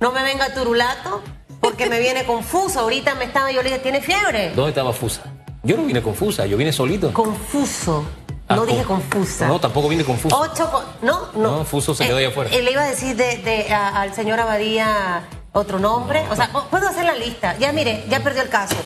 no 0.00 0.12
me 0.12 0.22
venga 0.22 0.52
turulato, 0.54 1.22
porque 1.60 1.86
me 1.88 1.98
viene 2.00 2.24
confuso. 2.24 2.80
Ahorita 2.80 3.14
me 3.16 3.24
estaba, 3.24 3.50
yo 3.50 3.62
le 3.62 3.70
dije, 3.70 3.80
¿tiene 3.80 4.00
fiebre? 4.00 4.52
¿Dónde 4.54 4.70
estaba 4.70 4.92
Fusa? 4.92 5.22
Yo 5.64 5.76
no 5.76 5.84
vine 5.84 6.02
confusa, 6.02 6.44
yo 6.46 6.56
vine 6.56 6.72
solito. 6.72 7.12
Confuso. 7.12 8.04
Ah, 8.52 8.56
no 8.56 8.66
dije 8.66 8.84
con- 8.84 9.00
confusa. 9.00 9.46
No, 9.48 9.58
tampoco 9.60 9.88
vine 9.88 10.04
confuso. 10.04 10.36
Ocho, 10.38 10.70
no, 11.02 11.28
no. 11.34 11.58
No, 11.58 11.64
Fuso 11.64 11.94
se 11.94 12.06
quedó 12.06 12.16
ahí 12.18 12.24
afuera. 12.26 12.50
eh, 12.52 12.62
le 12.62 12.72
iba 12.72 12.82
a 12.82 12.86
decir 12.86 13.16
de, 13.16 13.38
de- 13.38 13.72
a- 13.72 14.00
al 14.02 14.14
señor 14.14 14.40
Abadía 14.40 15.24
otro 15.52 15.78
nombre. 15.78 16.24
o 16.30 16.36
sea, 16.36 16.50
puedo 16.70 16.88
hacer 16.88 17.04
la 17.04 17.14
lista. 17.14 17.56
Ya 17.58 17.72
mire, 17.72 18.04
ya 18.08 18.20
perdió 18.20 18.42
el 18.42 18.48
caso. 18.48 18.74